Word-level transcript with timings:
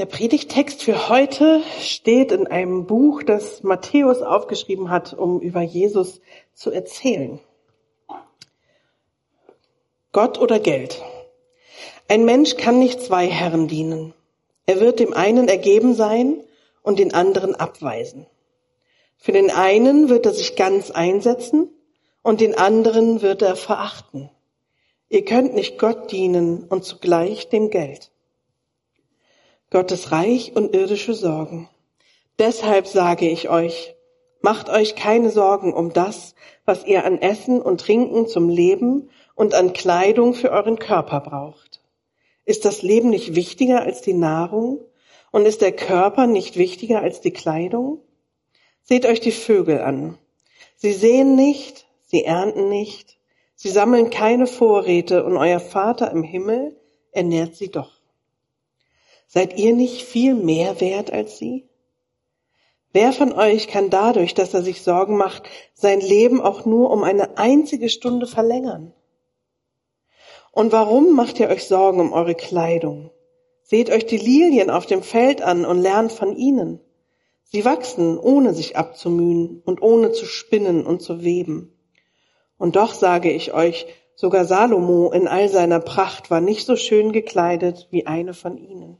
Der 0.00 0.06
Predigtext 0.06 0.82
für 0.82 1.10
heute 1.10 1.60
steht 1.78 2.32
in 2.32 2.46
einem 2.46 2.86
Buch, 2.86 3.22
das 3.22 3.62
Matthäus 3.62 4.22
aufgeschrieben 4.22 4.88
hat, 4.88 5.12
um 5.12 5.42
über 5.42 5.60
Jesus 5.60 6.22
zu 6.54 6.70
erzählen. 6.70 7.38
Gott 10.12 10.38
oder 10.40 10.58
Geld. 10.58 11.02
Ein 12.08 12.24
Mensch 12.24 12.56
kann 12.56 12.78
nicht 12.78 13.02
zwei 13.02 13.26
Herren 13.26 13.68
dienen. 13.68 14.14
Er 14.64 14.80
wird 14.80 15.00
dem 15.00 15.12
einen 15.12 15.48
ergeben 15.48 15.92
sein 15.92 16.42
und 16.82 16.98
den 16.98 17.12
anderen 17.12 17.54
abweisen. 17.54 18.24
Für 19.18 19.32
den 19.32 19.50
einen 19.50 20.08
wird 20.08 20.24
er 20.24 20.32
sich 20.32 20.56
ganz 20.56 20.90
einsetzen 20.90 21.68
und 22.22 22.40
den 22.40 22.56
anderen 22.56 23.20
wird 23.20 23.42
er 23.42 23.54
verachten. 23.54 24.30
Ihr 25.10 25.26
könnt 25.26 25.52
nicht 25.52 25.78
Gott 25.78 26.10
dienen 26.10 26.64
und 26.64 26.86
zugleich 26.86 27.50
dem 27.50 27.68
Geld. 27.68 28.10
Gottes 29.70 30.10
Reich 30.10 30.56
und 30.56 30.74
irdische 30.74 31.14
Sorgen. 31.14 31.68
Deshalb 32.40 32.88
sage 32.88 33.28
ich 33.28 33.50
euch, 33.50 33.94
macht 34.40 34.68
euch 34.68 34.96
keine 34.96 35.30
Sorgen 35.30 35.72
um 35.72 35.92
das, 35.92 36.34
was 36.64 36.84
ihr 36.84 37.04
an 37.04 37.22
Essen 37.22 37.62
und 37.62 37.80
Trinken 37.80 38.26
zum 38.26 38.48
Leben 38.48 39.10
und 39.36 39.54
an 39.54 39.72
Kleidung 39.72 40.34
für 40.34 40.50
euren 40.50 40.80
Körper 40.80 41.20
braucht. 41.20 41.80
Ist 42.44 42.64
das 42.64 42.82
Leben 42.82 43.10
nicht 43.10 43.36
wichtiger 43.36 43.82
als 43.82 44.00
die 44.02 44.12
Nahrung 44.12 44.80
und 45.30 45.46
ist 45.46 45.60
der 45.60 45.70
Körper 45.70 46.26
nicht 46.26 46.56
wichtiger 46.56 47.00
als 47.00 47.20
die 47.20 47.30
Kleidung? 47.30 48.00
Seht 48.82 49.06
euch 49.06 49.20
die 49.20 49.30
Vögel 49.30 49.82
an. 49.82 50.18
Sie 50.74 50.92
sehen 50.92 51.36
nicht, 51.36 51.86
sie 52.06 52.24
ernten 52.24 52.68
nicht, 52.68 53.18
sie 53.54 53.68
sammeln 53.68 54.10
keine 54.10 54.48
Vorräte 54.48 55.24
und 55.24 55.36
euer 55.36 55.60
Vater 55.60 56.10
im 56.10 56.24
Himmel 56.24 56.76
ernährt 57.12 57.54
sie 57.54 57.70
doch. 57.70 57.99
Seid 59.32 59.56
ihr 59.56 59.76
nicht 59.76 60.02
viel 60.02 60.34
mehr 60.34 60.80
wert 60.80 61.12
als 61.12 61.38
sie? 61.38 61.68
Wer 62.92 63.12
von 63.12 63.32
euch 63.32 63.68
kann 63.68 63.88
dadurch, 63.88 64.34
dass 64.34 64.52
er 64.54 64.62
sich 64.62 64.82
Sorgen 64.82 65.16
macht, 65.16 65.44
sein 65.72 66.00
Leben 66.00 66.40
auch 66.40 66.66
nur 66.66 66.90
um 66.90 67.04
eine 67.04 67.38
einzige 67.38 67.90
Stunde 67.90 68.26
verlängern? 68.26 68.92
Und 70.50 70.72
warum 70.72 71.14
macht 71.14 71.38
ihr 71.38 71.48
euch 71.48 71.68
Sorgen 71.68 72.00
um 72.00 72.12
eure 72.12 72.34
Kleidung? 72.34 73.12
Seht 73.62 73.88
euch 73.90 74.04
die 74.04 74.16
Lilien 74.16 74.68
auf 74.68 74.86
dem 74.86 75.00
Feld 75.00 75.42
an 75.42 75.64
und 75.64 75.78
lernt 75.78 76.10
von 76.10 76.34
ihnen. 76.34 76.80
Sie 77.44 77.64
wachsen, 77.64 78.18
ohne 78.18 78.52
sich 78.52 78.76
abzumühen 78.76 79.62
und 79.64 79.80
ohne 79.80 80.10
zu 80.10 80.26
spinnen 80.26 80.84
und 80.84 81.02
zu 81.02 81.22
weben. 81.22 81.78
Und 82.58 82.74
doch 82.74 82.94
sage 82.94 83.30
ich 83.30 83.54
euch, 83.54 83.86
sogar 84.16 84.44
Salomo 84.44 85.12
in 85.12 85.28
all 85.28 85.48
seiner 85.48 85.78
Pracht 85.78 86.32
war 86.32 86.40
nicht 86.40 86.66
so 86.66 86.74
schön 86.74 87.12
gekleidet 87.12 87.86
wie 87.92 88.08
eine 88.08 88.34
von 88.34 88.58
ihnen. 88.58 88.98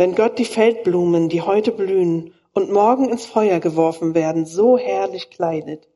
Wenn 0.00 0.14
Gott 0.14 0.38
die 0.38 0.44
Feldblumen, 0.44 1.28
die 1.28 1.42
heute 1.42 1.72
blühen 1.72 2.32
und 2.52 2.70
morgen 2.70 3.08
ins 3.08 3.26
Feuer 3.26 3.58
geworfen 3.58 4.14
werden, 4.14 4.46
so 4.46 4.78
herrlich 4.78 5.28
kleidet, 5.28 5.88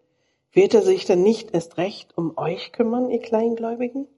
wird 0.51 0.75
er 0.75 0.83
sich 0.83 1.05
dann 1.05 1.23
nicht 1.23 1.55
erst 1.55 1.79
recht 1.79 2.19
um 2.19 2.37
euch 2.37 2.73
kümmern, 2.73 3.11
ihr 3.11 3.21
Kleingläubigen? 3.21 4.09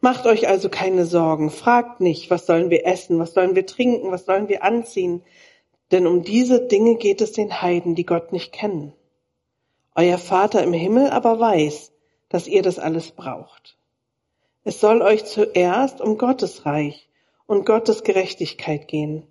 Macht 0.00 0.24
euch 0.24 0.48
also 0.48 0.70
keine 0.70 1.04
Sorgen, 1.04 1.50
fragt 1.50 2.00
nicht, 2.00 2.30
was 2.30 2.46
sollen 2.46 2.70
wir 2.70 2.86
essen, 2.86 3.18
was 3.18 3.34
sollen 3.34 3.54
wir 3.54 3.66
trinken, 3.66 4.12
was 4.12 4.24
sollen 4.24 4.48
wir 4.48 4.64
anziehen, 4.64 5.22
denn 5.90 6.06
um 6.06 6.22
diese 6.22 6.66
Dinge 6.66 6.94
geht 6.94 7.20
es 7.20 7.32
den 7.32 7.60
Heiden, 7.60 7.96
die 7.96 8.06
Gott 8.06 8.32
nicht 8.32 8.54
kennen. 8.54 8.94
Euer 9.94 10.16
Vater 10.16 10.62
im 10.62 10.72
Himmel 10.72 11.10
aber 11.10 11.38
weiß, 11.38 11.92
dass 12.30 12.46
ihr 12.48 12.62
das 12.62 12.78
alles 12.78 13.10
braucht. 13.10 13.76
Es 14.64 14.80
soll 14.80 15.02
euch 15.02 15.26
zuerst 15.26 16.00
um 16.00 16.16
Gottes 16.16 16.64
Reich 16.64 17.07
und 17.48 17.64
Gottes 17.64 18.04
Gerechtigkeit 18.04 18.86
gehen, 18.86 19.26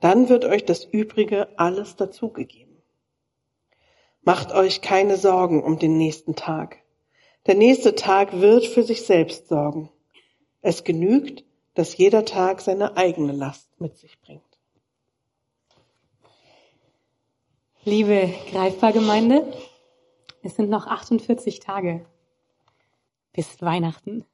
dann 0.00 0.28
wird 0.28 0.44
euch 0.44 0.64
das 0.64 0.84
Übrige 0.84 1.48
alles 1.56 1.94
dazugegeben. 1.94 2.82
Macht 4.22 4.52
euch 4.52 4.80
keine 4.80 5.16
Sorgen 5.16 5.62
um 5.62 5.78
den 5.78 5.96
nächsten 5.98 6.34
Tag. 6.34 6.78
Der 7.46 7.54
nächste 7.54 7.94
Tag 7.94 8.40
wird 8.40 8.66
für 8.66 8.82
sich 8.82 9.02
selbst 9.02 9.48
sorgen. 9.48 9.90
Es 10.62 10.82
genügt, 10.82 11.44
dass 11.74 11.96
jeder 11.96 12.24
Tag 12.24 12.62
seine 12.62 12.96
eigene 12.96 13.32
Last 13.32 13.68
mit 13.78 13.96
sich 13.96 14.18
bringt. 14.20 14.42
Liebe 17.84 18.32
Greifbar-Gemeinde, 18.50 19.46
es 20.42 20.56
sind 20.56 20.70
noch 20.70 20.86
48 20.86 21.60
Tage 21.60 22.04
bis 23.32 23.60
Weihnachten. 23.60 24.24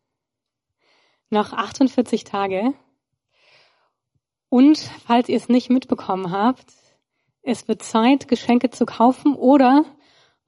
Noch 1.30 1.52
48 1.52 2.24
Tage 2.24 2.74
und 4.54 4.78
falls 4.78 5.28
ihr 5.28 5.36
es 5.36 5.48
nicht 5.48 5.68
mitbekommen 5.68 6.30
habt, 6.30 6.66
es 7.42 7.66
wird 7.66 7.82
Zeit, 7.82 8.28
Geschenke 8.28 8.70
zu 8.70 8.86
kaufen 8.86 9.34
oder 9.34 9.84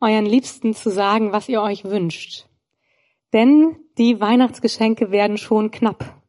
euren 0.00 0.26
Liebsten 0.26 0.74
zu 0.74 0.90
sagen, 0.90 1.32
was 1.32 1.48
ihr 1.48 1.60
euch 1.60 1.84
wünscht. 1.84 2.46
Denn 3.32 3.76
die 3.98 4.20
Weihnachtsgeschenke 4.20 5.10
werden 5.10 5.38
schon 5.38 5.72
knapp. 5.72 6.22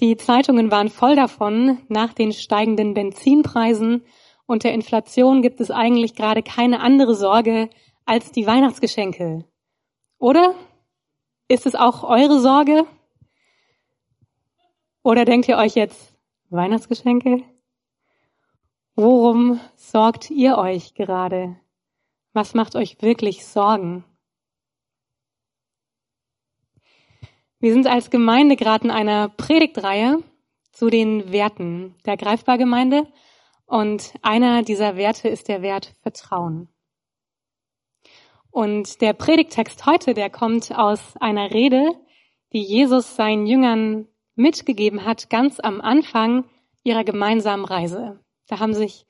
Die 0.00 0.16
Zeitungen 0.16 0.70
waren 0.70 0.88
voll 0.88 1.14
davon. 1.14 1.76
Nach 1.88 2.14
den 2.14 2.32
steigenden 2.32 2.94
Benzinpreisen 2.94 4.06
und 4.46 4.64
der 4.64 4.72
Inflation 4.72 5.42
gibt 5.42 5.60
es 5.60 5.70
eigentlich 5.70 6.14
gerade 6.14 6.42
keine 6.42 6.80
andere 6.80 7.14
Sorge 7.14 7.68
als 8.06 8.32
die 8.32 8.46
Weihnachtsgeschenke. 8.46 9.44
Oder? 10.16 10.54
Ist 11.48 11.66
es 11.66 11.74
auch 11.74 12.02
eure 12.02 12.40
Sorge? 12.40 12.86
Oder 15.02 15.26
denkt 15.26 15.48
ihr 15.48 15.58
euch 15.58 15.74
jetzt, 15.74 16.13
Weihnachtsgeschenke? 16.50 17.42
Worum 18.94 19.60
sorgt 19.76 20.30
ihr 20.30 20.56
euch 20.56 20.94
gerade? 20.94 21.56
Was 22.32 22.54
macht 22.54 22.76
euch 22.76 23.00
wirklich 23.02 23.44
Sorgen? 23.44 24.04
Wir 27.58 27.72
sind 27.72 27.86
als 27.86 28.10
Gemeinde 28.10 28.56
gerade 28.56 28.84
in 28.84 28.90
einer 28.90 29.28
Predigtreihe 29.28 30.22
zu 30.70 30.90
den 30.90 31.32
Werten 31.32 31.94
der 32.04 32.16
Greifbargemeinde 32.16 33.06
und 33.66 34.12
einer 34.22 34.62
dieser 34.62 34.96
Werte 34.96 35.28
ist 35.28 35.48
der 35.48 35.62
Wert 35.62 35.94
Vertrauen. 36.02 36.68
Und 38.50 39.00
der 39.00 39.14
Predigtext 39.14 39.86
heute, 39.86 40.14
der 40.14 40.30
kommt 40.30 40.76
aus 40.76 41.16
einer 41.16 41.50
Rede, 41.50 41.90
die 42.52 42.62
Jesus 42.62 43.16
seinen 43.16 43.46
Jüngern 43.46 44.06
mitgegeben 44.36 45.04
hat, 45.04 45.30
ganz 45.30 45.60
am 45.60 45.80
Anfang 45.80 46.44
ihrer 46.82 47.04
gemeinsamen 47.04 47.64
Reise. 47.64 48.20
Da 48.48 48.60
haben 48.60 48.74
sich 48.74 49.06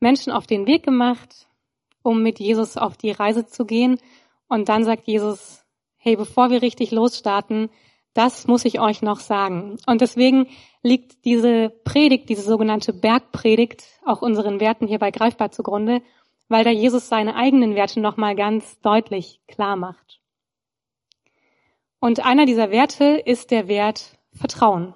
Menschen 0.00 0.32
auf 0.32 0.46
den 0.46 0.66
Weg 0.66 0.84
gemacht, 0.84 1.48
um 2.02 2.22
mit 2.22 2.38
Jesus 2.38 2.76
auf 2.76 2.96
die 2.96 3.10
Reise 3.10 3.46
zu 3.46 3.64
gehen. 3.64 3.98
Und 4.48 4.68
dann 4.68 4.84
sagt 4.84 5.06
Jesus, 5.06 5.64
hey, 5.96 6.16
bevor 6.16 6.50
wir 6.50 6.62
richtig 6.62 6.90
losstarten, 6.90 7.70
das 8.14 8.46
muss 8.46 8.64
ich 8.64 8.80
euch 8.80 9.02
noch 9.02 9.20
sagen. 9.20 9.78
Und 9.86 10.00
deswegen 10.00 10.48
liegt 10.82 11.24
diese 11.24 11.70
Predigt, 11.84 12.28
diese 12.28 12.42
sogenannte 12.42 12.92
Bergpredigt, 12.92 13.84
auch 14.04 14.22
unseren 14.22 14.60
Werten 14.60 14.86
hierbei 14.86 15.10
greifbar 15.10 15.50
zugrunde, 15.50 16.02
weil 16.48 16.64
da 16.64 16.70
Jesus 16.70 17.08
seine 17.08 17.34
eigenen 17.36 17.74
Werte 17.74 18.00
nochmal 18.00 18.34
ganz 18.34 18.80
deutlich 18.80 19.40
klar 19.46 19.76
macht. 19.76 20.20
Und 22.00 22.24
einer 22.24 22.46
dieser 22.46 22.70
Werte 22.70 23.04
ist 23.04 23.50
der 23.50 23.68
Wert 23.68 24.17
Vertrauen. 24.32 24.94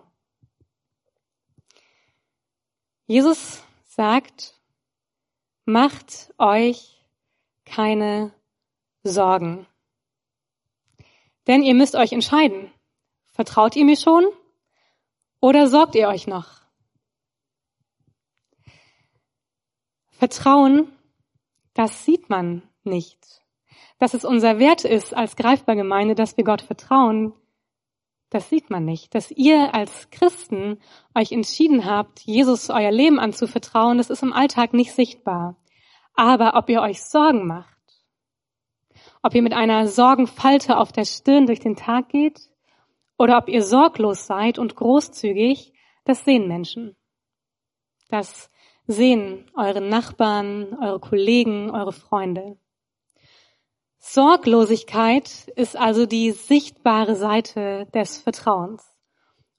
Jesus 3.07 3.63
sagt, 3.85 4.59
macht 5.65 6.33
euch 6.39 7.05
keine 7.65 8.33
Sorgen. 9.03 9.67
Denn 11.47 11.63
ihr 11.63 11.75
müsst 11.75 11.95
euch 11.95 12.13
entscheiden. 12.13 12.73
Vertraut 13.33 13.77
ihr 13.77 13.85
mir 13.85 13.97
schon 13.97 14.25
oder 15.41 15.67
sorgt 15.69 15.95
ihr 15.95 16.09
euch 16.09 16.27
noch? 16.27 16.63
Vertrauen, 20.11 20.93
das 21.75 22.05
sieht 22.05 22.31
man 22.31 22.63
nicht. 22.85 23.43
Dass 23.99 24.15
es 24.15 24.25
unser 24.25 24.59
Wert 24.59 24.85
ist 24.85 25.15
als 25.15 25.35
greifbar 25.35 25.75
Gemeinde, 25.75 26.15
dass 26.15 26.37
wir 26.37 26.45
Gott 26.45 26.63
vertrauen, 26.63 27.33
das 28.33 28.49
sieht 28.49 28.71
man 28.71 28.87
nicht. 28.87 29.15
Dass 29.15 29.31
ihr 29.31 29.75
als 29.75 30.09
Christen 30.11 30.79
euch 31.15 31.33
entschieden 31.33 31.85
habt, 31.85 32.21
Jesus 32.21 32.71
euer 32.71 32.91
Leben 32.91 33.21
anzuvertrauen, 33.21 33.99
das 33.99 34.09
ist 34.09 34.23
im 34.23 34.33
Alltag 34.33 34.73
nicht 34.73 34.93
sichtbar. 34.93 35.57
Aber 36.15 36.55
ob 36.55 36.71
ihr 36.71 36.81
euch 36.81 37.03
Sorgen 37.03 37.47
macht, 37.47 37.69
ob 39.23 39.35
ihr 39.35 39.43
mit 39.43 39.53
einer 39.53 39.87
Sorgenfalte 39.87 40.79
auf 40.79 40.93
der 40.93 41.05
Stirn 41.05 41.47
durch 41.47 41.61
den 41.61 41.77
Tag 41.77 42.09
geht 42.09 42.49
oder 43.19 43.37
ob 43.37 43.51
ihr 43.51 43.63
sorglos 43.63 44.27
seid 44.27 44.59
und 44.59 44.77
großzügig, 44.77 45.75
das 46.05 46.25
sehen 46.25 46.49
Menschen. 46.49 46.97
Das 48.09 48.51
sehen 48.87 49.51
eure 49.55 49.83
Nachbarn, 49.83 50.77
eure 50.81 51.01
Kollegen, 51.01 51.71
eure 51.71 51.93
Freunde. 51.93 52.57
Sorglosigkeit 54.05 55.47
ist 55.55 55.77
also 55.77 56.07
die 56.07 56.33
sichtbare 56.33 57.15
Seite 57.15 57.87
des 57.95 58.19
Vertrauens. 58.19 58.85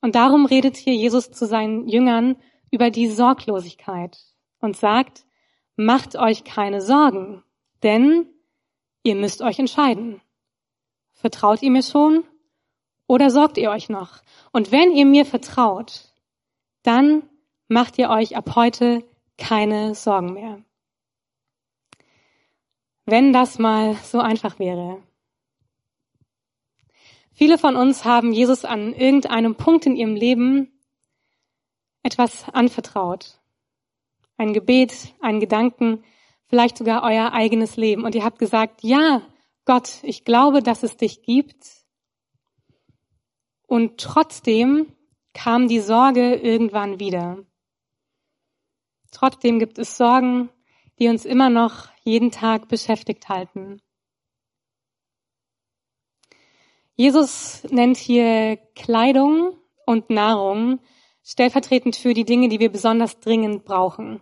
Und 0.02 0.16
darum 0.16 0.46
redet 0.46 0.76
hier 0.76 0.94
Jesus 0.94 1.32
zu 1.32 1.48
seinen 1.48 1.88
Jüngern 1.88 2.36
über 2.70 2.92
die 2.92 3.08
Sorglosigkeit 3.08 4.20
und 4.60 4.76
sagt, 4.76 5.26
macht 5.78 6.18
euch 6.18 6.44
keine 6.44 6.82
Sorgen, 6.82 7.42
denn 7.84 8.28
ihr 9.04 9.16
müsst 9.16 9.42
euch 9.42 9.60
entscheiden. 9.60 10.22
Vertraut 11.14 11.64
ihr 11.64 11.72
mir 11.72 11.82
schon 11.82 12.26
oder 13.08 13.30
sorgt 13.30 13.58
ihr 13.58 13.72
euch 13.72 13.88
noch? 13.88 14.22
Und 14.52 14.74
wenn 14.74 14.92
ihr 14.92 15.06
mir 15.06 15.26
vertraut, 15.26 16.14
dann 16.84 17.24
macht 17.70 17.98
ihr 17.98 18.10
euch 18.10 18.36
ab 18.36 18.56
heute 18.56 19.06
keine 19.38 19.96
Sorgen 19.96 20.34
mehr. 20.34 20.62
Wenn 23.06 23.34
das 23.34 23.60
mal 23.60 23.96
so 23.96 24.20
einfach 24.20 24.60
wäre. 24.60 25.04
Viele 27.34 27.58
von 27.58 27.76
uns 27.76 28.06
haben 28.06 28.32
Jesus 28.32 28.64
an 28.64 28.94
irgendeinem 28.94 29.56
Punkt 29.56 29.86
in 29.86 29.96
ihrem 29.96 30.16
Leben 30.16 30.72
etwas 32.04 32.48
anvertraut. 32.50 33.40
Ein 34.38 34.54
Gebet, 34.54 35.14
einen 35.20 35.40
Gedanken, 35.40 36.04
vielleicht 36.48 36.78
sogar 36.78 37.04
euer 37.04 37.34
eigenes 37.34 37.76
Leben. 37.76 38.04
Und 38.04 38.14
ihr 38.14 38.24
habt 38.24 38.40
gesagt, 38.40 38.84
ja, 38.84 39.22
Gott, 39.66 40.00
ich 40.04 40.26
glaube, 40.26 40.62
dass 40.62 40.84
es 40.84 40.98
dich 40.98 41.24
gibt. 41.24 41.66
Und 43.66 44.00
trotzdem 44.00 44.88
kam 45.34 45.68
die 45.68 45.80
Sorge 45.80 46.36
irgendwann 46.36 47.00
wieder. 47.00 47.40
Trotzdem 49.12 49.58
gibt 49.58 49.80
es 49.80 49.98
Sorgen, 49.98 50.50
die 51.00 51.08
uns 51.08 51.26
immer 51.26 51.50
noch 51.50 51.88
jeden 52.04 52.32
Tag 52.32 52.68
beschäftigt 52.68 53.30
halten. 53.30 53.82
Jesus 56.96 57.64
nennt 57.72 57.98
hier 57.98 58.58
Kleidung 58.76 59.58
und 59.86 60.10
Nahrung 60.10 60.80
stellvertretend 61.24 61.96
für 61.96 62.14
die 62.14 62.26
Dinge, 62.26 62.50
die 62.50 62.60
wir 62.60 62.72
besonders 62.72 63.20
dringend 63.20 63.66
brauchen. 63.66 64.22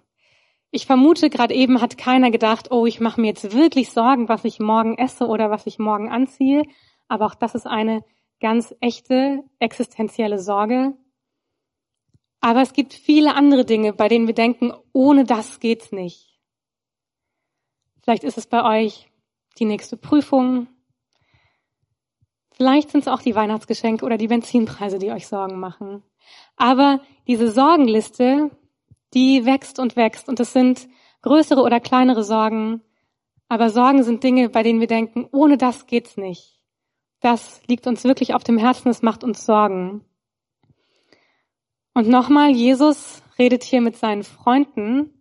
Ich 0.69 0.85
vermute, 0.85 1.29
gerade 1.29 1.53
eben 1.53 1.81
hat 1.81 1.97
keiner 1.97 2.31
gedacht, 2.31 2.71
oh, 2.71 2.85
ich 2.85 3.01
mache 3.01 3.19
mir 3.19 3.27
jetzt 3.27 3.53
wirklich 3.53 3.91
Sorgen, 3.91 4.29
was 4.29 4.45
ich 4.45 4.59
morgen 4.59 4.97
esse 4.97 5.27
oder 5.27 5.49
was 5.49 5.67
ich 5.67 5.79
morgen 5.79 6.09
anziehe. 6.09 6.63
Aber 7.09 7.25
auch 7.25 7.35
das 7.35 7.55
ist 7.55 7.67
eine 7.67 8.05
ganz 8.39 8.73
echte 8.79 9.43
existenzielle 9.59 10.39
Sorge. 10.39 10.93
Aber 12.39 12.61
es 12.61 12.71
gibt 12.71 12.93
viele 12.93 13.35
andere 13.35 13.65
Dinge, 13.65 13.91
bei 13.91 14.07
denen 14.07 14.27
wir 14.27 14.33
denken, 14.33 14.71
ohne 14.93 15.25
das 15.25 15.59
geht's 15.59 15.91
nicht. 15.91 16.30
Vielleicht 18.01 18.23
ist 18.23 18.37
es 18.37 18.47
bei 18.47 18.63
euch 18.63 19.09
die 19.59 19.65
nächste 19.65 19.97
Prüfung, 19.97 20.67
Vielleicht 22.61 22.91
sind 22.91 23.01
es 23.01 23.07
auch 23.07 23.23
die 23.23 23.33
Weihnachtsgeschenke 23.33 24.05
oder 24.05 24.17
die 24.17 24.27
Benzinpreise, 24.27 24.99
die 24.99 25.09
euch 25.09 25.27
Sorgen 25.27 25.59
machen. 25.59 26.03
Aber 26.57 27.01
diese 27.27 27.51
Sorgenliste, 27.51 28.51
die 29.15 29.47
wächst 29.47 29.79
und 29.79 29.95
wächst 29.95 30.29
und 30.29 30.39
es 30.39 30.53
sind 30.53 30.87
größere 31.23 31.61
oder 31.61 31.79
kleinere 31.79 32.23
Sorgen. 32.23 32.81
Aber 33.47 33.71
Sorgen 33.71 34.03
sind 34.03 34.23
Dinge, 34.23 34.49
bei 34.49 34.61
denen 34.61 34.79
wir 34.79 34.85
denken, 34.85 35.27
ohne 35.31 35.57
das 35.57 35.87
geht's 35.87 36.17
nicht. 36.17 36.59
Das 37.19 37.61
liegt 37.65 37.87
uns 37.87 38.03
wirklich 38.03 38.35
auf 38.35 38.43
dem 38.43 38.59
Herzen, 38.59 38.89
es 38.89 39.01
macht 39.01 39.23
uns 39.23 39.43
Sorgen. 39.43 40.05
Und 41.95 42.09
nochmal, 42.09 42.51
Jesus 42.51 43.23
redet 43.39 43.63
hier 43.63 43.81
mit 43.81 43.97
seinen 43.97 44.23
Freunden. 44.23 45.20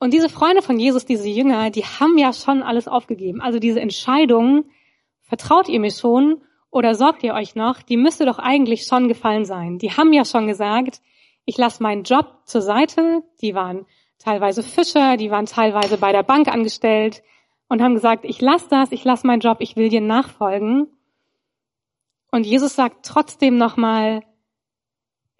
Und 0.00 0.14
diese 0.14 0.30
Freunde 0.30 0.62
von 0.62 0.78
Jesus, 0.78 1.04
diese 1.04 1.28
Jünger, 1.28 1.70
die 1.70 1.84
haben 1.84 2.16
ja 2.16 2.32
schon 2.32 2.62
alles 2.62 2.88
aufgegeben. 2.88 3.42
Also 3.42 3.58
diese 3.58 3.80
Entscheidung, 3.80 4.64
vertraut 5.20 5.68
ihr 5.68 5.78
mir 5.78 5.90
schon 5.90 6.40
oder 6.70 6.94
sorgt 6.94 7.22
ihr 7.22 7.34
euch 7.34 7.54
noch? 7.54 7.82
Die 7.82 7.98
müsste 7.98 8.24
doch 8.24 8.38
eigentlich 8.38 8.86
schon 8.86 9.08
gefallen 9.08 9.44
sein. 9.44 9.78
Die 9.78 9.92
haben 9.92 10.14
ja 10.14 10.24
schon 10.24 10.46
gesagt, 10.46 11.02
ich 11.44 11.58
lasse 11.58 11.82
meinen 11.82 12.04
Job 12.04 12.40
zur 12.46 12.62
Seite. 12.62 13.22
Die 13.42 13.54
waren 13.54 13.84
teilweise 14.18 14.62
Fischer, 14.62 15.18
die 15.18 15.30
waren 15.30 15.44
teilweise 15.44 15.98
bei 15.98 16.12
der 16.12 16.22
Bank 16.22 16.48
angestellt 16.48 17.22
und 17.68 17.82
haben 17.82 17.94
gesagt, 17.94 18.24
ich 18.24 18.40
lasse 18.40 18.68
das, 18.70 18.92
ich 18.92 19.04
lasse 19.04 19.26
meinen 19.26 19.40
Job, 19.40 19.58
ich 19.60 19.76
will 19.76 19.90
dir 19.90 20.00
nachfolgen. 20.00 20.88
Und 22.30 22.46
Jesus 22.46 22.74
sagt 22.74 23.04
trotzdem 23.04 23.58
nochmal, 23.58 24.22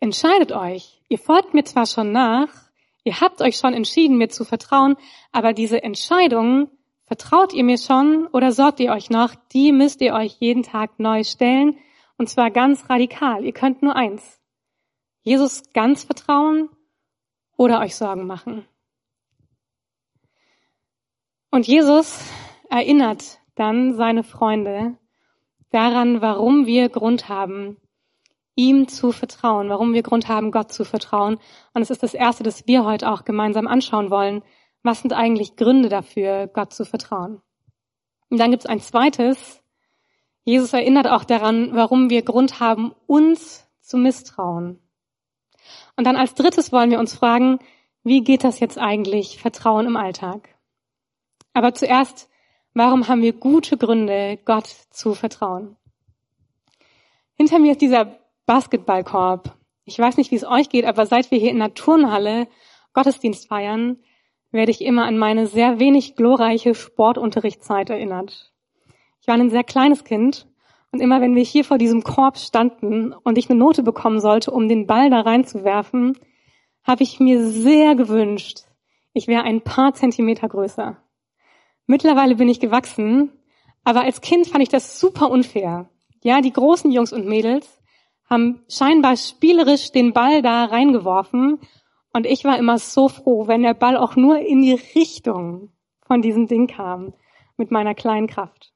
entscheidet 0.00 0.52
euch. 0.52 1.00
Ihr 1.08 1.18
folgt 1.18 1.54
mir 1.54 1.64
zwar 1.64 1.86
schon 1.86 2.12
nach, 2.12 2.69
ihr 3.04 3.20
habt 3.20 3.40
euch 3.40 3.56
schon 3.56 3.74
entschieden, 3.74 4.18
mir 4.18 4.28
zu 4.28 4.44
vertrauen, 4.44 4.96
aber 5.32 5.52
diese 5.52 5.82
Entscheidung 5.82 6.70
Vertraut 7.10 7.52
ihr 7.52 7.64
mir 7.64 7.76
schon 7.76 8.28
oder 8.28 8.52
sorgt 8.52 8.78
ihr 8.78 8.92
euch 8.92 9.10
noch? 9.10 9.34
Die 9.52 9.72
müsst 9.72 10.00
ihr 10.00 10.14
euch 10.14 10.36
jeden 10.38 10.62
Tag 10.62 11.00
neu 11.00 11.24
stellen 11.24 11.76
und 12.18 12.28
zwar 12.28 12.52
ganz 12.52 12.88
radikal. 12.88 13.44
Ihr 13.44 13.52
könnt 13.52 13.82
nur 13.82 13.96
eins. 13.96 14.40
Jesus 15.22 15.64
ganz 15.72 16.04
vertrauen 16.04 16.68
oder 17.56 17.80
euch 17.80 17.96
Sorgen 17.96 18.28
machen. 18.28 18.64
Und 21.50 21.66
Jesus 21.66 22.30
erinnert 22.70 23.40
dann 23.56 23.96
seine 23.96 24.22
Freunde 24.22 24.96
daran, 25.70 26.20
warum 26.22 26.64
wir 26.64 26.90
Grund 26.90 27.28
haben, 27.28 27.76
ihm 28.54 28.88
zu 28.88 29.12
vertrauen, 29.12 29.68
warum 29.68 29.94
wir 29.94 30.02
Grund 30.02 30.28
haben, 30.28 30.50
Gott 30.50 30.72
zu 30.72 30.84
vertrauen. 30.84 31.38
Und 31.74 31.82
es 31.82 31.90
ist 31.90 32.02
das 32.02 32.14
Erste, 32.14 32.42
das 32.42 32.66
wir 32.66 32.84
heute 32.84 33.10
auch 33.10 33.24
gemeinsam 33.24 33.66
anschauen 33.66 34.10
wollen 34.10 34.42
was 34.82 35.02
sind 35.02 35.12
eigentlich 35.12 35.56
Gründe 35.56 35.88
dafür, 35.88 36.46
Gott 36.46 36.72
zu 36.72 36.84
vertrauen? 36.84 37.40
Und 38.28 38.38
dann 38.38 38.50
gibt 38.50 38.64
es 38.64 38.70
ein 38.70 38.80
zweites. 38.80 39.62
Jesus 40.44 40.72
erinnert 40.72 41.06
auch 41.06 41.24
daran, 41.24 41.74
warum 41.74 42.10
wir 42.10 42.22
Grund 42.22 42.60
haben, 42.60 42.94
uns 43.06 43.66
zu 43.80 43.98
misstrauen. 43.98 44.78
Und 45.96 46.06
dann 46.06 46.16
als 46.16 46.34
drittes 46.34 46.72
wollen 46.72 46.90
wir 46.90 46.98
uns 46.98 47.14
fragen, 47.14 47.58
wie 48.02 48.22
geht 48.22 48.44
das 48.44 48.60
jetzt 48.60 48.78
eigentlich, 48.78 49.38
Vertrauen 49.38 49.86
im 49.86 49.96
Alltag? 49.96 50.48
Aber 51.52 51.74
zuerst, 51.74 52.30
warum 52.72 53.08
haben 53.08 53.20
wir 53.20 53.34
gute 53.34 53.76
Gründe, 53.76 54.38
Gott 54.44 54.66
zu 54.66 55.14
vertrauen? 55.14 55.76
Hinter 57.36 57.58
mir 57.58 57.72
ist 57.72 57.82
dieser 57.82 58.18
Basketballkorb. 58.50 59.56
Ich 59.84 59.96
weiß 59.96 60.16
nicht, 60.16 60.32
wie 60.32 60.34
es 60.34 60.44
euch 60.44 60.70
geht, 60.70 60.84
aber 60.84 61.06
seit 61.06 61.30
wir 61.30 61.38
hier 61.38 61.52
in 61.52 61.60
der 61.60 61.72
Turnhalle 61.72 62.48
Gottesdienst 62.94 63.46
feiern, 63.46 63.98
werde 64.50 64.72
ich 64.72 64.80
immer 64.80 65.04
an 65.04 65.18
meine 65.18 65.46
sehr 65.46 65.78
wenig 65.78 66.16
glorreiche 66.16 66.74
Sportunterrichtszeit 66.74 67.90
erinnert. 67.90 68.52
Ich 69.20 69.28
war 69.28 69.36
ein 69.36 69.50
sehr 69.50 69.62
kleines 69.62 70.02
Kind 70.02 70.48
und 70.90 70.98
immer 70.98 71.20
wenn 71.20 71.36
wir 71.36 71.44
hier 71.44 71.64
vor 71.64 71.78
diesem 71.78 72.02
Korb 72.02 72.38
standen 72.38 73.12
und 73.12 73.38
ich 73.38 73.48
eine 73.48 73.56
Note 73.56 73.84
bekommen 73.84 74.18
sollte, 74.18 74.50
um 74.50 74.68
den 74.68 74.88
Ball 74.88 75.10
da 75.10 75.20
reinzuwerfen, 75.20 76.18
habe 76.82 77.04
ich 77.04 77.20
mir 77.20 77.46
sehr 77.46 77.94
gewünscht, 77.94 78.64
ich 79.12 79.28
wäre 79.28 79.44
ein 79.44 79.60
paar 79.60 79.94
Zentimeter 79.94 80.48
größer. 80.48 80.96
Mittlerweile 81.86 82.34
bin 82.34 82.48
ich 82.48 82.58
gewachsen, 82.58 83.30
aber 83.84 84.00
als 84.00 84.20
Kind 84.20 84.48
fand 84.48 84.64
ich 84.64 84.70
das 84.70 84.98
super 84.98 85.30
unfair. 85.30 85.88
Ja, 86.24 86.40
die 86.40 86.52
großen 86.52 86.90
Jungs 86.90 87.12
und 87.12 87.28
Mädels 87.28 87.79
haben 88.30 88.64
scheinbar 88.68 89.16
spielerisch 89.16 89.92
den 89.92 90.12
Ball 90.12 90.40
da 90.40 90.66
reingeworfen 90.66 91.58
und 92.12 92.26
ich 92.26 92.44
war 92.44 92.58
immer 92.58 92.78
so 92.78 93.08
froh, 93.08 93.48
wenn 93.48 93.62
der 93.62 93.74
Ball 93.74 93.96
auch 93.96 94.16
nur 94.16 94.38
in 94.38 94.62
die 94.62 94.80
Richtung 94.94 95.72
von 96.06 96.22
diesem 96.22 96.46
Ding 96.46 96.66
kam, 96.66 97.12
mit 97.56 97.70
meiner 97.70 97.94
kleinen 97.94 98.26
Kraft. 98.26 98.72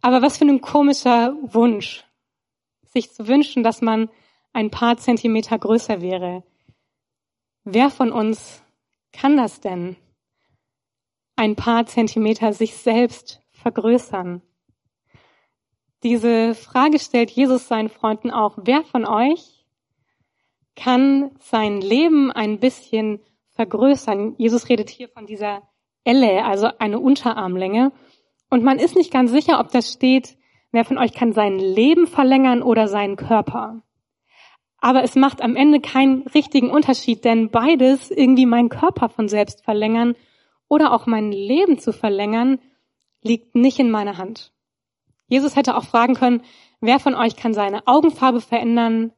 Aber 0.00 0.22
was 0.22 0.38
für 0.38 0.44
ein 0.44 0.60
komischer 0.60 1.36
Wunsch, 1.42 2.04
sich 2.84 3.12
zu 3.12 3.26
wünschen, 3.26 3.62
dass 3.62 3.80
man 3.80 4.08
ein 4.52 4.70
paar 4.70 4.96
Zentimeter 4.96 5.58
größer 5.58 6.00
wäre. 6.00 6.42
Wer 7.64 7.90
von 7.90 8.12
uns 8.12 8.62
kann 9.12 9.36
das 9.36 9.60
denn? 9.60 9.96
Ein 11.36 11.54
paar 11.54 11.86
Zentimeter 11.86 12.52
sich 12.52 12.76
selbst 12.76 13.40
vergrößern. 13.52 14.42
Diese 16.02 16.54
Frage 16.54 16.98
stellt 16.98 17.30
Jesus 17.30 17.66
seinen 17.66 17.88
Freunden 17.88 18.30
auch. 18.30 18.56
Wer 18.62 18.84
von 18.84 19.04
euch 19.04 19.64
kann 20.76 21.32
sein 21.40 21.80
Leben 21.80 22.30
ein 22.30 22.60
bisschen 22.60 23.20
vergrößern. 23.50 24.36
Jesus 24.38 24.68
redet 24.68 24.90
hier 24.90 25.08
von 25.08 25.26
dieser 25.26 25.62
Elle, 26.04 26.44
also 26.44 26.68
eine 26.78 27.00
Unterarmlänge. 27.00 27.90
Und 28.48 28.62
man 28.62 28.78
ist 28.78 28.94
nicht 28.94 29.12
ganz 29.12 29.32
sicher, 29.32 29.58
ob 29.58 29.72
das 29.72 29.92
steht, 29.92 30.38
wer 30.70 30.84
von 30.84 30.98
euch 30.98 31.12
kann 31.12 31.32
sein 31.32 31.58
Leben 31.58 32.06
verlängern 32.06 32.62
oder 32.62 32.86
seinen 32.86 33.16
Körper. 33.16 33.82
Aber 34.80 35.02
es 35.02 35.16
macht 35.16 35.42
am 35.42 35.56
Ende 35.56 35.80
keinen 35.80 36.22
richtigen 36.28 36.70
Unterschied, 36.70 37.24
denn 37.24 37.50
beides, 37.50 38.12
irgendwie 38.12 38.46
meinen 38.46 38.68
Körper 38.68 39.08
von 39.08 39.28
selbst 39.28 39.64
verlängern 39.64 40.14
oder 40.68 40.92
auch 40.92 41.06
mein 41.06 41.32
Leben 41.32 41.78
zu 41.78 41.92
verlängern, 41.92 42.60
liegt 43.22 43.56
nicht 43.56 43.80
in 43.80 43.90
meiner 43.90 44.18
Hand. 44.18 44.52
Jesus 45.28 45.56
hätte 45.56 45.76
auch 45.76 45.84
fragen 45.84 46.14
können, 46.14 46.42
wer 46.80 46.98
von 46.98 47.14
euch 47.14 47.36
kann 47.36 47.54
seine 47.54 47.86
Augenfarbe 47.86 48.40
verändern? 48.40 49.12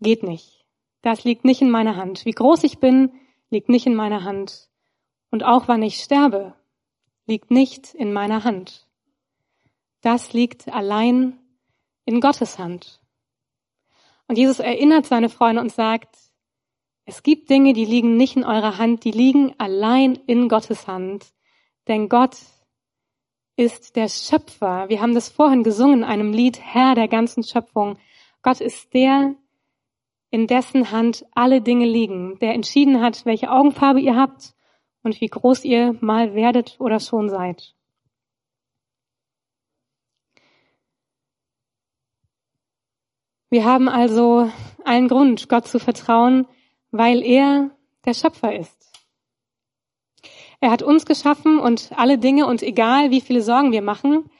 Geht 0.00 0.22
nicht. 0.22 0.64
Das 1.02 1.24
liegt 1.24 1.44
nicht 1.44 1.62
in 1.62 1.70
meiner 1.70 1.96
Hand. 1.96 2.24
Wie 2.24 2.32
groß 2.32 2.64
ich 2.64 2.78
bin, 2.78 3.12
liegt 3.50 3.68
nicht 3.68 3.86
in 3.86 3.94
meiner 3.94 4.24
Hand. 4.24 4.68
Und 5.30 5.44
auch 5.44 5.68
wann 5.68 5.82
ich 5.82 6.00
sterbe, 6.00 6.54
liegt 7.26 7.50
nicht 7.50 7.94
in 7.94 8.12
meiner 8.12 8.44
Hand. 8.44 8.86
Das 10.00 10.32
liegt 10.32 10.68
allein 10.68 11.38
in 12.04 12.20
Gottes 12.20 12.58
Hand. 12.58 13.00
Und 14.26 14.38
Jesus 14.38 14.58
erinnert 14.58 15.06
seine 15.06 15.28
Freunde 15.28 15.60
und 15.60 15.72
sagt, 15.72 16.16
es 17.04 17.22
gibt 17.22 17.50
Dinge, 17.50 17.72
die 17.72 17.84
liegen 17.84 18.16
nicht 18.16 18.36
in 18.36 18.44
eurer 18.44 18.78
Hand, 18.78 19.04
die 19.04 19.10
liegen 19.10 19.54
allein 19.58 20.14
in 20.26 20.48
Gottes 20.48 20.86
Hand. 20.86 21.26
Denn 21.88 22.08
Gott 22.08 22.36
ist 23.60 23.94
der 23.94 24.08
Schöpfer. 24.08 24.88
Wir 24.88 25.02
haben 25.02 25.14
das 25.14 25.28
vorhin 25.28 25.62
gesungen 25.62 25.98
in 25.98 26.04
einem 26.04 26.32
Lied, 26.32 26.58
Herr 26.62 26.94
der 26.94 27.08
ganzen 27.08 27.42
Schöpfung. 27.42 27.98
Gott 28.40 28.62
ist 28.62 28.94
der, 28.94 29.34
in 30.30 30.46
dessen 30.46 30.90
Hand 30.90 31.26
alle 31.32 31.60
Dinge 31.60 31.84
liegen, 31.84 32.38
der 32.38 32.54
entschieden 32.54 33.02
hat, 33.02 33.26
welche 33.26 33.50
Augenfarbe 33.50 34.00
ihr 34.00 34.16
habt 34.16 34.54
und 35.02 35.20
wie 35.20 35.26
groß 35.26 35.66
ihr 35.66 35.94
mal 36.00 36.34
werdet 36.34 36.76
oder 36.80 37.00
schon 37.00 37.28
seid. 37.28 37.74
Wir 43.50 43.66
haben 43.66 43.90
also 43.90 44.50
einen 44.86 45.08
Grund, 45.08 45.50
Gott 45.50 45.68
zu 45.68 45.78
vertrauen, 45.78 46.46
weil 46.92 47.22
er 47.22 47.70
der 48.06 48.14
Schöpfer 48.14 48.54
ist. 48.56 48.79
Er 50.60 50.70
hat 50.70 50.82
uns 50.82 51.06
geschaffen 51.06 51.58
und 51.58 51.90
alle 51.96 52.18
Dinge 52.18 52.46
und 52.46 52.62
egal 52.62 53.10
wie 53.10 53.22
viele 53.22 53.42
Sorgen 53.42 53.72
wir 53.72 53.82
machen, 53.82 54.30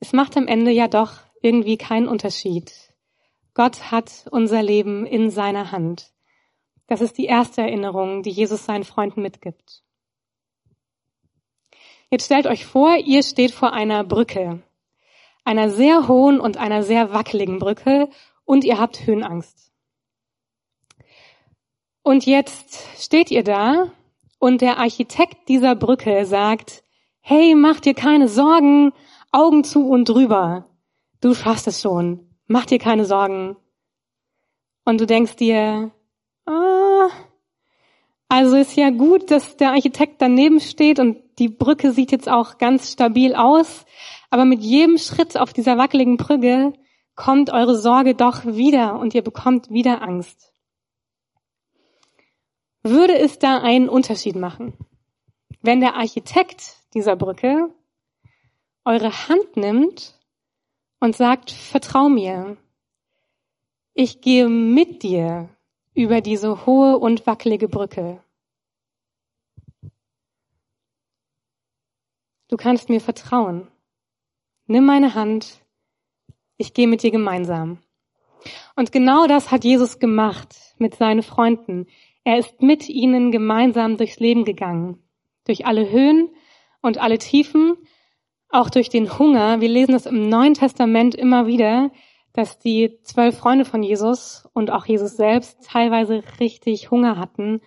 es 0.00 0.12
macht 0.12 0.36
am 0.36 0.46
Ende 0.46 0.70
ja 0.70 0.86
doch 0.86 1.14
irgendwie 1.40 1.78
keinen 1.78 2.08
Unterschied. 2.08 2.72
Gott 3.54 3.90
hat 3.90 4.26
unser 4.30 4.62
Leben 4.62 5.06
in 5.06 5.30
seiner 5.30 5.72
Hand. 5.72 6.12
Das 6.86 7.00
ist 7.00 7.16
die 7.16 7.24
erste 7.24 7.62
Erinnerung, 7.62 8.22
die 8.22 8.30
Jesus 8.30 8.66
seinen 8.66 8.84
Freunden 8.84 9.22
mitgibt. 9.22 9.82
Jetzt 12.10 12.26
stellt 12.26 12.46
euch 12.46 12.66
vor, 12.66 12.96
ihr 12.96 13.22
steht 13.22 13.50
vor 13.50 13.72
einer 13.72 14.04
Brücke, 14.04 14.62
einer 15.44 15.70
sehr 15.70 16.06
hohen 16.06 16.38
und 16.38 16.58
einer 16.58 16.82
sehr 16.82 17.12
wackeligen 17.12 17.58
Brücke 17.58 18.10
und 18.44 18.62
ihr 18.62 18.78
habt 18.78 19.06
Höhenangst. 19.06 19.72
Und 22.02 22.26
jetzt 22.26 23.02
steht 23.02 23.30
ihr 23.30 23.42
da 23.42 23.90
und 24.38 24.60
der 24.60 24.78
Architekt 24.78 25.48
dieser 25.48 25.74
Brücke 25.74 26.26
sagt, 26.26 26.82
hey, 27.20 27.54
mach 27.54 27.80
dir 27.80 27.94
keine 27.94 28.28
Sorgen, 28.28 28.92
Augen 29.32 29.64
zu 29.64 29.88
und 29.88 30.08
drüber. 30.08 30.66
Du 31.20 31.34
schaffst 31.34 31.66
es 31.66 31.80
schon. 31.80 32.26
Mach 32.46 32.66
dir 32.66 32.78
keine 32.78 33.04
Sorgen. 33.04 33.56
Und 34.84 35.00
du 35.00 35.06
denkst 35.06 35.36
dir, 35.36 35.90
ah, 36.46 37.08
also 38.28 38.56
ist 38.56 38.76
ja 38.76 38.90
gut, 38.90 39.30
dass 39.30 39.56
der 39.56 39.72
Architekt 39.72 40.22
daneben 40.22 40.60
steht 40.60 40.98
und 40.98 41.18
die 41.38 41.48
Brücke 41.48 41.92
sieht 41.92 42.12
jetzt 42.12 42.28
auch 42.28 42.58
ganz 42.58 42.92
stabil 42.92 43.34
aus. 43.34 43.84
Aber 44.30 44.44
mit 44.44 44.60
jedem 44.60 44.98
Schritt 44.98 45.36
auf 45.36 45.52
dieser 45.52 45.78
wackeligen 45.78 46.16
Brücke 46.16 46.72
kommt 47.14 47.50
eure 47.50 47.76
Sorge 47.76 48.14
doch 48.14 48.44
wieder 48.44 48.98
und 48.98 49.14
ihr 49.14 49.22
bekommt 49.22 49.70
wieder 49.70 50.02
Angst. 50.02 50.52
Würde 52.88 53.18
es 53.18 53.40
da 53.40 53.58
einen 53.62 53.88
Unterschied 53.88 54.36
machen, 54.36 54.72
wenn 55.60 55.80
der 55.80 55.96
Architekt 55.96 56.76
dieser 56.94 57.16
Brücke 57.16 57.74
eure 58.84 59.28
Hand 59.28 59.56
nimmt 59.56 60.14
und 61.00 61.16
sagt, 61.16 61.50
vertrau 61.50 62.08
mir, 62.08 62.56
ich 63.92 64.20
gehe 64.20 64.48
mit 64.48 65.02
dir 65.02 65.48
über 65.94 66.20
diese 66.20 66.64
hohe 66.64 66.96
und 66.96 67.26
wackelige 67.26 67.66
Brücke. 67.68 68.22
Du 72.46 72.56
kannst 72.56 72.88
mir 72.88 73.00
vertrauen. 73.00 73.66
Nimm 74.68 74.86
meine 74.86 75.16
Hand, 75.16 75.58
ich 76.56 76.72
gehe 76.72 76.86
mit 76.86 77.02
dir 77.02 77.10
gemeinsam. 77.10 77.78
Und 78.76 78.92
genau 78.92 79.26
das 79.26 79.50
hat 79.50 79.64
Jesus 79.64 79.98
gemacht 79.98 80.54
mit 80.78 80.94
seinen 80.94 81.24
Freunden. 81.24 81.88
Er 82.26 82.38
ist 82.38 82.60
mit 82.60 82.88
ihnen 82.88 83.30
gemeinsam 83.30 83.98
durchs 83.98 84.18
Leben 84.18 84.44
gegangen, 84.44 85.00
durch 85.44 85.64
alle 85.64 85.90
Höhen 85.90 86.28
und 86.82 86.98
alle 86.98 87.18
Tiefen, 87.18 87.76
auch 88.48 88.68
durch 88.68 88.88
den 88.88 89.16
Hunger. 89.16 89.60
Wir 89.60 89.68
lesen 89.68 89.92
das 89.92 90.06
im 90.06 90.28
Neuen 90.28 90.54
Testament 90.54 91.14
immer 91.14 91.46
wieder, 91.46 91.92
dass 92.32 92.58
die 92.58 92.98
zwölf 93.04 93.38
Freunde 93.38 93.64
von 93.64 93.84
Jesus 93.84 94.48
und 94.54 94.72
auch 94.72 94.86
Jesus 94.86 95.16
selbst 95.16 95.68
teilweise 95.68 96.24
richtig 96.40 96.90
Hunger 96.90 97.16
hatten. 97.16 97.60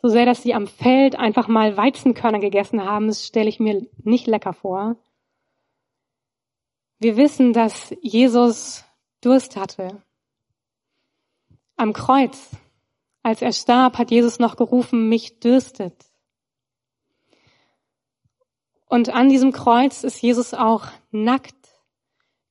So 0.00 0.06
sehr, 0.06 0.26
dass 0.26 0.44
sie 0.44 0.54
am 0.54 0.68
Feld 0.68 1.18
einfach 1.18 1.48
mal 1.48 1.76
Weizenkörner 1.76 2.38
gegessen 2.38 2.84
haben, 2.84 3.08
das 3.08 3.26
stelle 3.26 3.48
ich 3.48 3.58
mir 3.58 3.84
nicht 4.04 4.28
lecker 4.28 4.52
vor. 4.52 4.94
Wir 7.00 7.16
wissen, 7.16 7.52
dass 7.52 7.92
Jesus 8.00 8.84
Durst 9.20 9.56
hatte. 9.56 10.04
Am 11.74 11.92
Kreuz 11.92 12.52
als 13.24 13.40
er 13.40 13.52
starb, 13.52 13.96
hat 13.98 14.10
Jesus 14.10 14.38
noch 14.38 14.54
gerufen, 14.54 15.08
mich 15.08 15.40
dürstet. 15.40 15.94
Und 18.86 19.08
an 19.08 19.30
diesem 19.30 19.50
Kreuz 19.50 20.04
ist 20.04 20.20
Jesus 20.20 20.52
auch 20.52 20.88
nackt 21.10 21.56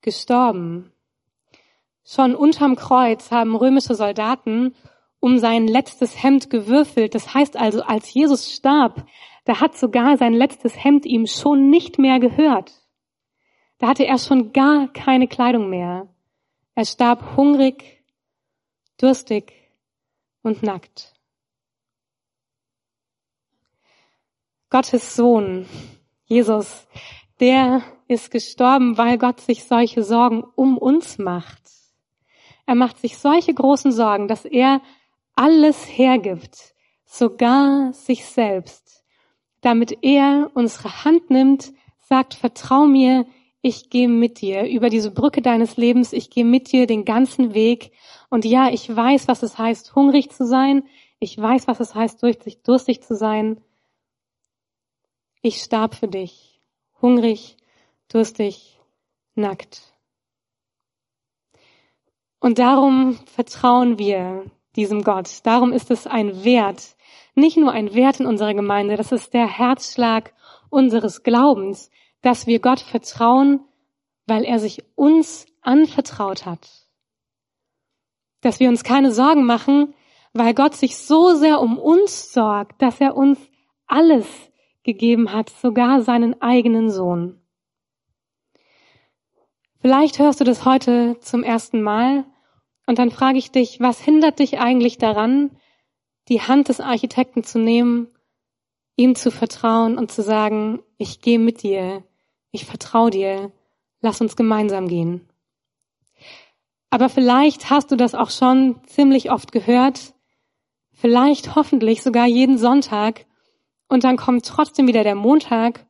gestorben. 0.01 0.91
Schon 2.03 2.35
unterm 2.35 2.75
Kreuz 2.75 3.31
haben 3.31 3.55
römische 3.55 3.93
Soldaten 3.93 4.75
um 5.19 5.37
sein 5.37 5.67
letztes 5.67 6.21
Hemd 6.21 6.49
gewürfelt. 6.49 7.13
Das 7.13 7.33
heißt 7.33 7.55
also, 7.55 7.83
als 7.83 8.11
Jesus 8.11 8.51
starb, 8.51 9.05
da 9.45 9.61
hat 9.61 9.77
sogar 9.77 10.17
sein 10.17 10.33
letztes 10.33 10.83
Hemd 10.83 11.05
ihm 11.05 11.27
schon 11.27 11.69
nicht 11.69 11.99
mehr 11.99 12.19
gehört. 12.19 12.73
Da 13.77 13.87
hatte 13.87 14.07
er 14.07 14.17
schon 14.17 14.53
gar 14.53 14.91
keine 14.91 15.27
Kleidung 15.27 15.69
mehr. 15.69 16.07
Er 16.73 16.85
starb 16.85 17.37
hungrig, 17.37 18.03
durstig 18.97 19.62
und 20.43 20.61
nackt. 20.61 21.13
Gottes 24.69 25.15
Sohn, 25.15 25.67
Jesus, 26.25 26.87
der 27.39 27.81
ist 28.07 28.31
gestorben, 28.31 28.97
weil 28.97 29.17
Gott 29.17 29.39
sich 29.39 29.63
solche 29.63 30.03
Sorgen 30.03 30.43
um 30.55 30.77
uns 30.77 31.17
macht. 31.17 31.61
Er 32.65 32.75
macht 32.75 32.97
sich 32.99 33.17
solche 33.17 33.53
großen 33.53 33.91
Sorgen, 33.91 34.27
dass 34.27 34.45
er 34.45 34.81
alles 35.35 35.85
hergibt, 35.85 36.73
sogar 37.05 37.93
sich 37.93 38.25
selbst, 38.25 39.03
damit 39.61 39.97
er 40.01 40.51
unsere 40.53 41.03
Hand 41.03 41.29
nimmt, 41.29 41.73
sagt, 42.01 42.33
vertrau 42.33 42.85
mir, 42.85 43.25
ich 43.65 43.89
gehe 43.89 44.09
mit 44.09 44.41
dir 44.41 44.65
über 44.65 44.89
diese 44.89 45.09
Brücke 45.09 45.41
deines 45.41 45.77
Lebens, 45.77 46.11
ich 46.11 46.29
gehe 46.29 46.43
mit 46.43 46.73
dir 46.73 46.85
den 46.85 47.05
ganzen 47.05 47.53
Weg. 47.53 47.93
Und 48.29 48.43
ja, 48.43 48.69
ich 48.69 48.93
weiß, 48.93 49.29
was 49.29 49.41
es 49.41 49.57
heißt, 49.57 49.95
hungrig 49.95 50.31
zu 50.31 50.45
sein. 50.45 50.83
Ich 51.19 51.37
weiß, 51.37 51.65
was 51.67 51.79
es 51.79 51.95
heißt, 51.95 52.21
durstig, 52.21 53.01
zu 53.01 53.15
sein. 53.15 53.61
Ich 55.41 55.63
starb 55.63 55.95
für 55.95 56.09
dich, 56.09 56.59
hungrig, 57.01 57.55
durstig, 58.09 58.81
nackt. 59.33 59.93
Und 62.41 62.59
darum 62.59 63.17
vertrauen 63.27 63.97
wir 63.97 64.43
diesem 64.75 65.05
Gott. 65.05 65.39
Darum 65.43 65.71
ist 65.71 65.89
es 65.89 66.05
ein 66.05 66.43
Wert, 66.43 66.97
nicht 67.33 67.55
nur 67.55 67.71
ein 67.71 67.93
Wert 67.93 68.19
in 68.19 68.25
unserer 68.25 68.53
Gemeinde, 68.53 68.97
das 68.97 69.13
ist 69.13 69.33
der 69.33 69.47
Herzschlag 69.47 70.33
unseres 70.69 71.23
Glaubens, 71.23 71.89
dass 72.23 72.47
wir 72.47 72.59
Gott 72.59 72.79
vertrauen, 72.79 73.59
weil 74.25 74.43
er 74.43 74.57
sich 74.57 74.83
uns 74.95 75.45
anvertraut 75.61 76.45
hat. 76.45 76.87
Dass 78.41 78.59
wir 78.59 78.69
uns 78.69 78.83
keine 78.83 79.11
Sorgen 79.11 79.45
machen, 79.45 79.93
weil 80.33 80.53
Gott 80.55 80.75
sich 80.75 80.97
so 80.97 81.35
sehr 81.35 81.61
um 81.61 81.77
uns 81.77 82.33
sorgt, 82.33 82.81
dass 82.81 82.99
er 82.99 83.15
uns 83.15 83.37
alles 83.85 84.25
gegeben 84.83 85.31
hat, 85.31 85.49
sogar 85.49 86.01
seinen 86.01 86.41
eigenen 86.41 86.89
Sohn. 86.89 87.39
Vielleicht 89.79 90.17
hörst 90.19 90.39
du 90.39 90.45
das 90.45 90.65
heute 90.65 91.17
zum 91.19 91.43
ersten 91.43 91.81
Mal 91.81 92.25
und 92.87 92.99
dann 92.99 93.11
frage 93.11 93.37
ich 93.37 93.51
dich, 93.51 93.79
was 93.79 93.99
hindert 93.99 94.39
dich 94.39 94.59
eigentlich 94.59 94.97
daran, 94.97 95.51
die 96.29 96.41
Hand 96.41 96.69
des 96.69 96.79
Architekten 96.79 97.43
zu 97.43 97.59
nehmen, 97.59 98.07
ihm 98.95 99.15
zu 99.15 99.29
vertrauen 99.29 99.97
und 99.97 100.11
zu 100.11 100.21
sagen, 100.21 100.81
ich 100.97 101.21
gehe 101.21 101.39
mit 101.39 101.63
dir, 101.63 102.03
ich 102.53 102.65
vertraue 102.65 103.09
dir, 103.09 103.51
lass 103.99 104.21
uns 104.21 104.37
gemeinsam 104.37 104.87
gehen. 104.87 105.27
Aber 106.89 107.09
vielleicht 107.09 107.69
hast 107.69 107.91
du 107.91 107.95
das 107.97 108.13
auch 108.15 108.29
schon 108.29 108.79
ziemlich 108.85 109.31
oft 109.31 109.51
gehört, 109.51 110.13
vielleicht 110.93 111.55
hoffentlich 111.55 112.03
sogar 112.03 112.27
jeden 112.27 112.57
Sonntag, 112.57 113.25
und 113.89 114.03
dann 114.03 114.17
kommt 114.17 114.45
trotzdem 114.45 114.87
wieder 114.87 115.03
der 115.03 115.15
Montag 115.15 115.85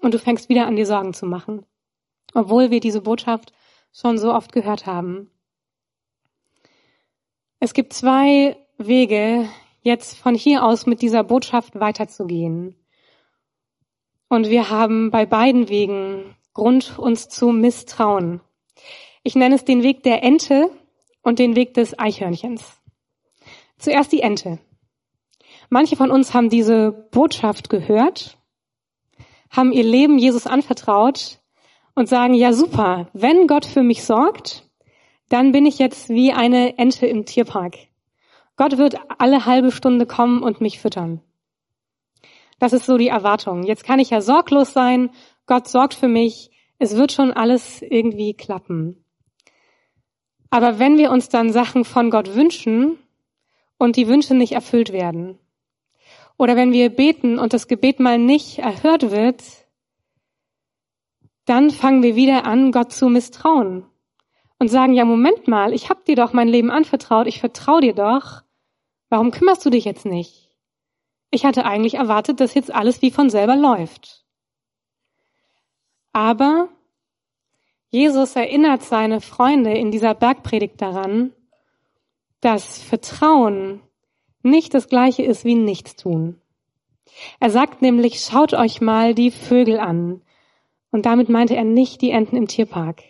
und 0.00 0.12
du 0.12 0.18
fängst 0.18 0.48
wieder 0.48 0.66
an, 0.66 0.76
dir 0.76 0.86
Sorgen 0.86 1.14
zu 1.14 1.26
machen, 1.26 1.64
obwohl 2.34 2.70
wir 2.70 2.80
diese 2.80 3.02
Botschaft 3.02 3.52
schon 3.92 4.18
so 4.18 4.34
oft 4.34 4.52
gehört 4.52 4.86
haben. 4.86 5.30
Es 7.60 7.74
gibt 7.74 7.92
zwei 7.92 8.56
Wege, 8.78 9.48
jetzt 9.82 10.16
von 10.16 10.34
hier 10.34 10.64
aus 10.64 10.86
mit 10.86 11.02
dieser 11.02 11.24
Botschaft 11.24 11.78
weiterzugehen. 11.78 12.74
Und 14.30 14.48
wir 14.48 14.70
haben 14.70 15.10
bei 15.10 15.26
beiden 15.26 15.68
Wegen 15.68 16.36
Grund, 16.54 16.98
uns 17.00 17.28
zu 17.28 17.48
misstrauen. 17.48 18.40
Ich 19.24 19.34
nenne 19.34 19.56
es 19.56 19.64
den 19.64 19.82
Weg 19.82 20.04
der 20.04 20.22
Ente 20.22 20.70
und 21.22 21.40
den 21.40 21.56
Weg 21.56 21.74
des 21.74 21.98
Eichhörnchens. 21.98 22.80
Zuerst 23.76 24.12
die 24.12 24.20
Ente. 24.20 24.60
Manche 25.68 25.96
von 25.96 26.12
uns 26.12 26.32
haben 26.32 26.48
diese 26.48 26.92
Botschaft 26.92 27.70
gehört, 27.70 28.38
haben 29.50 29.72
ihr 29.72 29.82
Leben 29.82 30.16
Jesus 30.16 30.46
anvertraut 30.46 31.40
und 31.96 32.08
sagen, 32.08 32.34
ja 32.34 32.52
super, 32.52 33.08
wenn 33.12 33.48
Gott 33.48 33.66
für 33.66 33.82
mich 33.82 34.04
sorgt, 34.04 34.64
dann 35.28 35.50
bin 35.50 35.66
ich 35.66 35.80
jetzt 35.80 36.08
wie 36.08 36.32
eine 36.32 36.78
Ente 36.78 37.06
im 37.06 37.26
Tierpark. 37.26 37.74
Gott 38.56 38.78
wird 38.78 38.94
alle 39.18 39.44
halbe 39.44 39.72
Stunde 39.72 40.06
kommen 40.06 40.44
und 40.44 40.60
mich 40.60 40.78
füttern. 40.78 41.20
Das 42.60 42.72
ist 42.72 42.86
so 42.86 42.98
die 42.98 43.08
Erwartung. 43.08 43.64
Jetzt 43.64 43.84
kann 43.84 43.98
ich 43.98 44.10
ja 44.10 44.20
sorglos 44.20 44.72
sein, 44.72 45.10
Gott 45.46 45.66
sorgt 45.66 45.94
für 45.94 46.06
mich, 46.06 46.52
es 46.78 46.96
wird 46.96 47.10
schon 47.10 47.32
alles 47.32 47.82
irgendwie 47.82 48.34
klappen. 48.34 49.04
Aber 50.50 50.78
wenn 50.78 50.98
wir 50.98 51.10
uns 51.10 51.28
dann 51.28 51.52
Sachen 51.52 51.84
von 51.84 52.10
Gott 52.10 52.34
wünschen 52.34 52.98
und 53.78 53.96
die 53.96 54.06
Wünsche 54.06 54.34
nicht 54.34 54.52
erfüllt 54.52 54.92
werden, 54.92 55.38
oder 56.36 56.54
wenn 56.54 56.72
wir 56.72 56.90
beten 56.90 57.38
und 57.38 57.52
das 57.52 57.66
Gebet 57.66 57.98
mal 57.98 58.18
nicht 58.18 58.58
erhört 58.58 59.10
wird, 59.10 59.42
dann 61.44 61.70
fangen 61.70 62.02
wir 62.02 62.14
wieder 62.14 62.46
an, 62.46 62.72
Gott 62.72 62.92
zu 62.92 63.08
misstrauen 63.08 63.84
und 64.58 64.68
sagen, 64.68 64.92
ja, 64.92 65.04
Moment 65.04 65.48
mal, 65.48 65.72
ich 65.72 65.88
habe 65.88 66.04
dir 66.06 66.16
doch 66.16 66.32
mein 66.32 66.48
Leben 66.48 66.70
anvertraut, 66.70 67.26
ich 67.26 67.40
vertraue 67.40 67.80
dir 67.80 67.94
doch. 67.94 68.42
Warum 69.08 69.30
kümmerst 69.30 69.64
du 69.64 69.70
dich 69.70 69.84
jetzt 69.84 70.06
nicht? 70.06 70.49
Ich 71.30 71.44
hatte 71.44 71.64
eigentlich 71.64 71.94
erwartet, 71.94 72.40
dass 72.40 72.54
jetzt 72.54 72.74
alles 72.74 73.02
wie 73.02 73.10
von 73.10 73.30
selber 73.30 73.56
läuft. 73.56 74.24
Aber 76.12 76.68
Jesus 77.90 78.36
erinnert 78.36 78.82
seine 78.82 79.20
Freunde 79.20 79.72
in 79.72 79.90
dieser 79.90 80.14
Bergpredigt 80.14 80.80
daran, 80.80 81.32
dass 82.40 82.82
Vertrauen 82.82 83.80
nicht 84.42 84.74
das 84.74 84.88
gleiche 84.88 85.22
ist 85.22 85.44
wie 85.44 85.54
Nichtstun. 85.54 86.40
Er 87.38 87.50
sagt 87.50 87.82
nämlich, 87.82 88.20
schaut 88.20 88.54
euch 88.54 88.80
mal 88.80 89.14
die 89.14 89.30
Vögel 89.30 89.78
an. 89.78 90.22
Und 90.90 91.06
damit 91.06 91.28
meinte 91.28 91.54
er 91.54 91.64
nicht 91.64 92.00
die 92.00 92.10
Enten 92.10 92.36
im 92.36 92.48
Tierpark. 92.48 93.02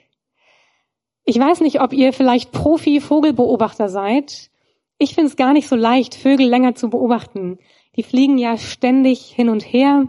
Ich 1.24 1.38
weiß 1.38 1.60
nicht, 1.60 1.80
ob 1.80 1.92
ihr 1.92 2.12
vielleicht 2.12 2.52
Profi-Vogelbeobachter 2.52 3.88
seid. 3.88 4.50
Ich 4.98 5.14
finde 5.14 5.28
es 5.28 5.36
gar 5.36 5.52
nicht 5.52 5.68
so 5.68 5.76
leicht, 5.76 6.14
Vögel 6.14 6.46
länger 6.46 6.74
zu 6.74 6.90
beobachten. 6.90 7.58
Die 8.00 8.04
fliegen 8.04 8.38
ja 8.38 8.56
ständig 8.56 9.26
hin 9.26 9.50
und 9.50 9.60
her 9.60 10.06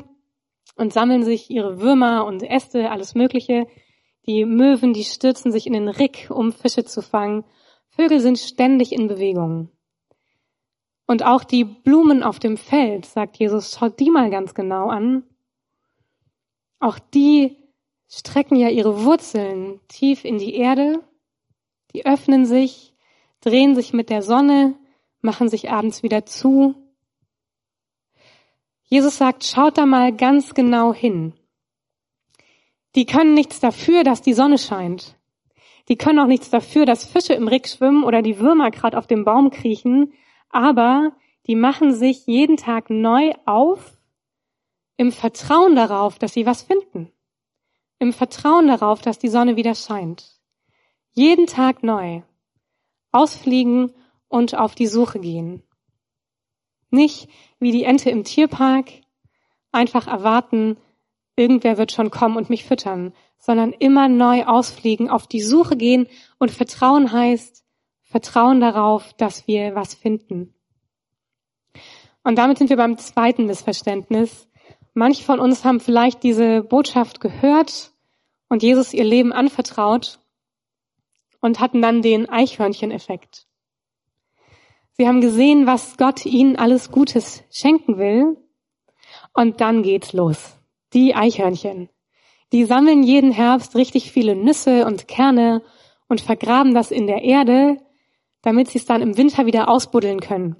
und 0.77 0.93
sammeln 0.93 1.25
sich 1.25 1.51
ihre 1.51 1.81
Würmer 1.81 2.25
und 2.25 2.41
Äste, 2.41 2.89
alles 2.89 3.15
Mögliche. 3.15 3.67
Die 4.25 4.45
Möwen, 4.45 4.93
die 4.93 5.03
stürzen 5.03 5.51
sich 5.51 5.67
in 5.67 5.74
den 5.74 5.89
Rick, 5.89 6.29
um 6.29 6.53
Fische 6.53 6.86
zu 6.86 7.01
fangen. 7.01 7.43
Vögel 7.89 8.21
sind 8.21 8.39
ständig 8.39 8.93
in 8.93 9.10
Bewegung. 9.10 9.71
Und 11.05 11.25
auch 11.25 11.43
die 11.43 11.65
Blumen 11.65 12.24
auf 12.24 12.39
dem 12.39 12.55
Feld, 12.55 13.05
sagt 13.05 13.36
Jesus, 13.36 13.74
schaut 13.77 14.00
die 14.00 14.10
mal 14.10 14.29
ganz 14.29 14.53
genau 14.53 14.88
an. 14.88 15.24
Auch 16.79 16.98
die 16.98 17.57
strecken 18.07 18.55
ja 18.55 18.69
ihre 18.69 19.03
Wurzeln 19.03 19.81
tief 19.89 20.24
in 20.24 20.38
die 20.38 20.55
Erde, 20.55 21.03
die 21.93 22.05
öffnen 22.05 22.45
sich, 22.45 22.95
drehen 23.41 23.75
sich 23.75 23.91
mit 23.91 24.10
der 24.10 24.21
Sonne, 24.21 24.77
machen 25.19 25.50
sich 25.50 25.71
abends 25.71 26.03
wieder 26.03 26.25
zu. 26.25 26.80
Jesus 28.91 29.17
sagt, 29.17 29.43
schaut 29.43 29.79
da 29.79 29.88
mal 29.88 30.15
ganz 30.15 30.53
genau 30.53 30.93
hin. 30.93 31.33
Die 32.93 33.07
können 33.07 33.33
nichts 33.33 33.60
dafür, 33.60 34.03
dass 34.03 34.21
die 34.21 34.33
Sonne 34.33 34.60
scheint. 34.60 35.15
Die 35.88 35.95
können 35.95 36.19
auch 36.19 36.27
nichts 36.27 36.51
dafür, 36.51 36.86
dass 36.86 37.05
Fische 37.05 37.33
im 37.33 37.48
Rick 37.48 37.67
schwimmen 37.67 38.03
oder 38.03 38.21
die 38.21 38.38
Würmer 38.38 38.69
gerade 38.69 39.00
auf 39.00 39.07
dem 39.07 39.25
Baum 39.25 39.50
kriechen, 39.50 40.13
aber 40.50 41.13
die 41.48 41.55
machen 41.55 41.93
sich 41.93 42.27
jeden 42.27 42.57
Tag 42.57 42.91
neu 42.91 43.31
auf 43.48 43.98
im 44.98 45.11
Vertrauen 45.11 45.75
darauf, 45.75 46.20
dass 46.20 46.33
sie 46.33 46.46
was 46.46 46.61
finden 46.61 47.11
im 48.01 48.13
Vertrauen 48.13 48.68
darauf, 48.68 49.03
dass 49.03 49.20
die 49.20 49.27
Sonne 49.27 49.55
wieder 49.57 49.75
scheint. 49.75 50.42
Jeden 51.13 51.46
Tag 51.46 51.83
neu. 51.83 52.24
Ausfliegen 53.11 53.94
und 54.27 54.55
auf 54.55 54.74
die 54.74 54.87
Suche 54.87 55.20
gehen. 55.20 55.61
Nicht 56.92 57.30
wie 57.60 57.72
die 57.72 57.84
Ente 57.84 58.10
im 58.10 58.24
Tierpark 58.24 58.92
einfach 59.72 60.08
erwarten, 60.08 60.77
irgendwer 61.36 61.77
wird 61.77 61.92
schon 61.92 62.12
kommen 62.12 62.38
und 62.38 62.50
mich 62.50 62.66
füttern, 62.66 63.14
sondern 63.38 63.74
immer 63.74 64.08
neu 64.08 64.46
ausfliegen, 64.46 65.10
auf 65.10 65.25
die 65.27 65.42
Suche 65.42 65.75
gehen 65.75 66.08
und 66.38 66.51
Vertrauen 66.51 67.12
heißt, 67.12 67.64
Vertrauen 68.04 68.60
darauf, 68.60 69.14
dass 69.14 69.48
wir 69.48 69.74
was 69.74 69.96
finden. 69.96 70.54
Und 72.24 72.38
damit 72.38 72.58
sind 72.58 72.70
wir 72.70 72.77
beim 72.77 72.98
zweiten 72.98 73.46
Missverständnis. 73.46 74.48
Manche 74.94 75.24
von 75.24 75.40
uns 75.40 75.64
haben 75.64 75.80
vielleicht 75.80 76.22
diese 76.22 76.62
Botschaft 76.62 77.22
gehört 77.22 77.94
und 78.50 78.62
Jesus 78.62 78.94
ihr 78.94 79.06
Leben 79.06 79.32
anvertraut 79.32 80.20
und 81.40 81.60
hatten 81.60 81.82
dann 81.82 82.01
den 82.01 82.30
Eichhörnchen-Effekt. 82.30 83.48
Sie 85.01 85.07
haben 85.07 85.20
gesehen, 85.22 85.66
was 85.66 85.98
Gott 85.98 86.27
ihnen 86.27 86.57
alles 86.57 86.92
Gutes 86.92 87.44
schenken 87.50 87.98
will. 87.98 88.37
Und 89.33 89.59
dann 89.59 89.81
geht's 89.81 90.14
los. 90.14 90.59
Die 90.94 91.16
Eichhörnchen. 91.16 91.90
Die 92.51 92.66
sammeln 92.66 93.01
jeden 93.01 93.31
Herbst 93.31 93.75
richtig 93.75 94.11
viele 94.11 94.35
Nüsse 94.35 94.85
und 94.85 95.07
Kerne 95.07 95.64
und 96.07 96.22
vergraben 96.22 96.75
das 96.75 96.92
in 96.92 97.07
der 97.07 97.24
Erde, 97.24 97.77
damit 98.44 98.68
sie 98.68 98.77
es 98.77 98.85
dann 98.85 99.01
im 99.01 99.18
Winter 99.18 99.48
wieder 99.48 99.70
ausbuddeln 99.70 100.20
können. 100.20 100.55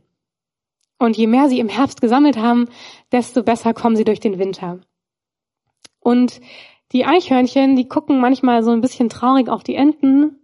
Und 0.98 1.18
je 1.18 1.28
mehr 1.28 1.48
sie 1.48 1.60
im 1.60 1.70
Herbst 1.70 2.02
gesammelt 2.02 2.38
haben, 2.38 2.68
desto 3.12 3.44
besser 3.44 3.76
kommen 3.76 3.96
sie 3.96 4.06
durch 4.06 4.22
den 4.22 4.40
Winter. 4.40 4.80
Und 6.00 6.42
die 6.94 7.06
Eichhörnchen, 7.06 7.76
die 7.76 7.88
gucken 7.88 8.20
manchmal 8.20 8.64
so 8.64 8.72
ein 8.72 8.82
bisschen 8.82 9.08
traurig 9.08 9.50
auf 9.50 9.62
die 9.62 9.76
Enten 9.76 10.41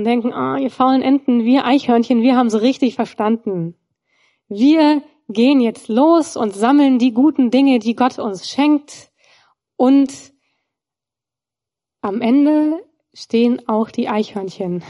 und 0.00 0.04
denken, 0.04 0.32
ah, 0.32 0.56
ihr 0.56 0.70
faulen 0.70 1.02
Enten, 1.02 1.44
wir 1.44 1.66
Eichhörnchen, 1.66 2.22
wir 2.22 2.34
haben 2.34 2.48
sie 2.48 2.62
richtig 2.62 2.94
verstanden. 2.94 3.74
Wir 4.48 5.02
gehen 5.28 5.60
jetzt 5.60 5.88
los 5.88 6.38
und 6.38 6.54
sammeln 6.54 6.98
die 6.98 7.12
guten 7.12 7.50
Dinge, 7.50 7.80
die 7.80 7.94
Gott 7.94 8.18
uns 8.18 8.48
schenkt. 8.48 9.12
Und 9.76 10.32
am 12.00 12.22
Ende 12.22 12.82
stehen 13.12 13.68
auch 13.68 13.90
die 13.90 14.08
Eichhörnchen 14.08 14.82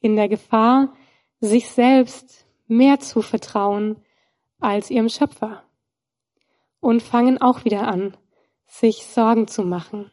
in 0.00 0.16
der 0.16 0.28
Gefahr, 0.28 0.92
sich 1.40 1.70
selbst 1.70 2.46
mehr 2.66 3.00
zu 3.00 3.22
vertrauen 3.22 3.96
als 4.60 4.90
ihrem 4.90 5.08
Schöpfer 5.08 5.62
und 6.80 7.02
fangen 7.02 7.40
auch 7.40 7.64
wieder 7.64 7.88
an, 7.88 8.14
sich 8.66 9.06
Sorgen 9.06 9.48
zu 9.48 9.62
machen. 9.62 10.12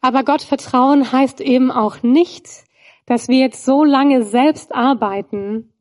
Aber 0.00 0.24
Gott 0.24 0.42
vertrauen 0.42 1.12
heißt 1.12 1.40
eben 1.40 1.70
auch 1.70 2.02
nicht, 2.02 2.64
dass 3.10 3.26
wir 3.26 3.38
jetzt 3.38 3.64
so 3.64 3.82
lange 3.82 4.22
selbst 4.22 4.72
arbeiten, 4.72 5.72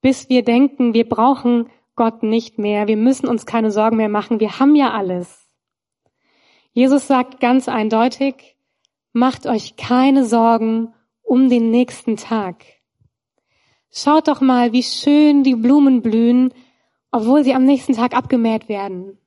bis 0.00 0.28
wir 0.28 0.42
denken, 0.42 0.94
wir 0.94 1.08
brauchen 1.08 1.70
Gott 1.94 2.24
nicht 2.24 2.58
mehr, 2.58 2.88
wir 2.88 2.96
müssen 2.96 3.28
uns 3.28 3.46
keine 3.46 3.70
Sorgen 3.70 3.98
mehr 3.98 4.08
machen, 4.08 4.40
wir 4.40 4.58
haben 4.58 4.74
ja 4.74 4.90
alles. 4.90 5.48
Jesus 6.72 7.06
sagt 7.06 7.38
ganz 7.38 7.68
eindeutig, 7.68 8.56
macht 9.12 9.46
euch 9.46 9.76
keine 9.76 10.24
Sorgen 10.24 10.92
um 11.22 11.48
den 11.48 11.70
nächsten 11.70 12.16
Tag. 12.16 12.64
Schaut 13.92 14.26
doch 14.26 14.40
mal, 14.40 14.72
wie 14.72 14.82
schön 14.82 15.44
die 15.44 15.54
Blumen 15.54 16.02
blühen, 16.02 16.52
obwohl 17.12 17.44
sie 17.44 17.54
am 17.54 17.62
nächsten 17.62 17.92
Tag 17.92 18.12
abgemäht 18.12 18.68
werden. 18.68 19.18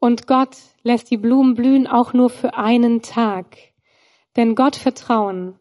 Und 0.00 0.28
Gott 0.28 0.56
lässt 0.84 1.10
die 1.10 1.16
Blumen 1.16 1.56
blühen 1.56 1.88
auch 1.88 2.12
nur 2.12 2.30
für 2.30 2.54
einen 2.54 3.02
Tag. 3.02 3.56
Denn 4.36 4.54
Gott 4.54 4.76
vertrauen, 4.76 5.58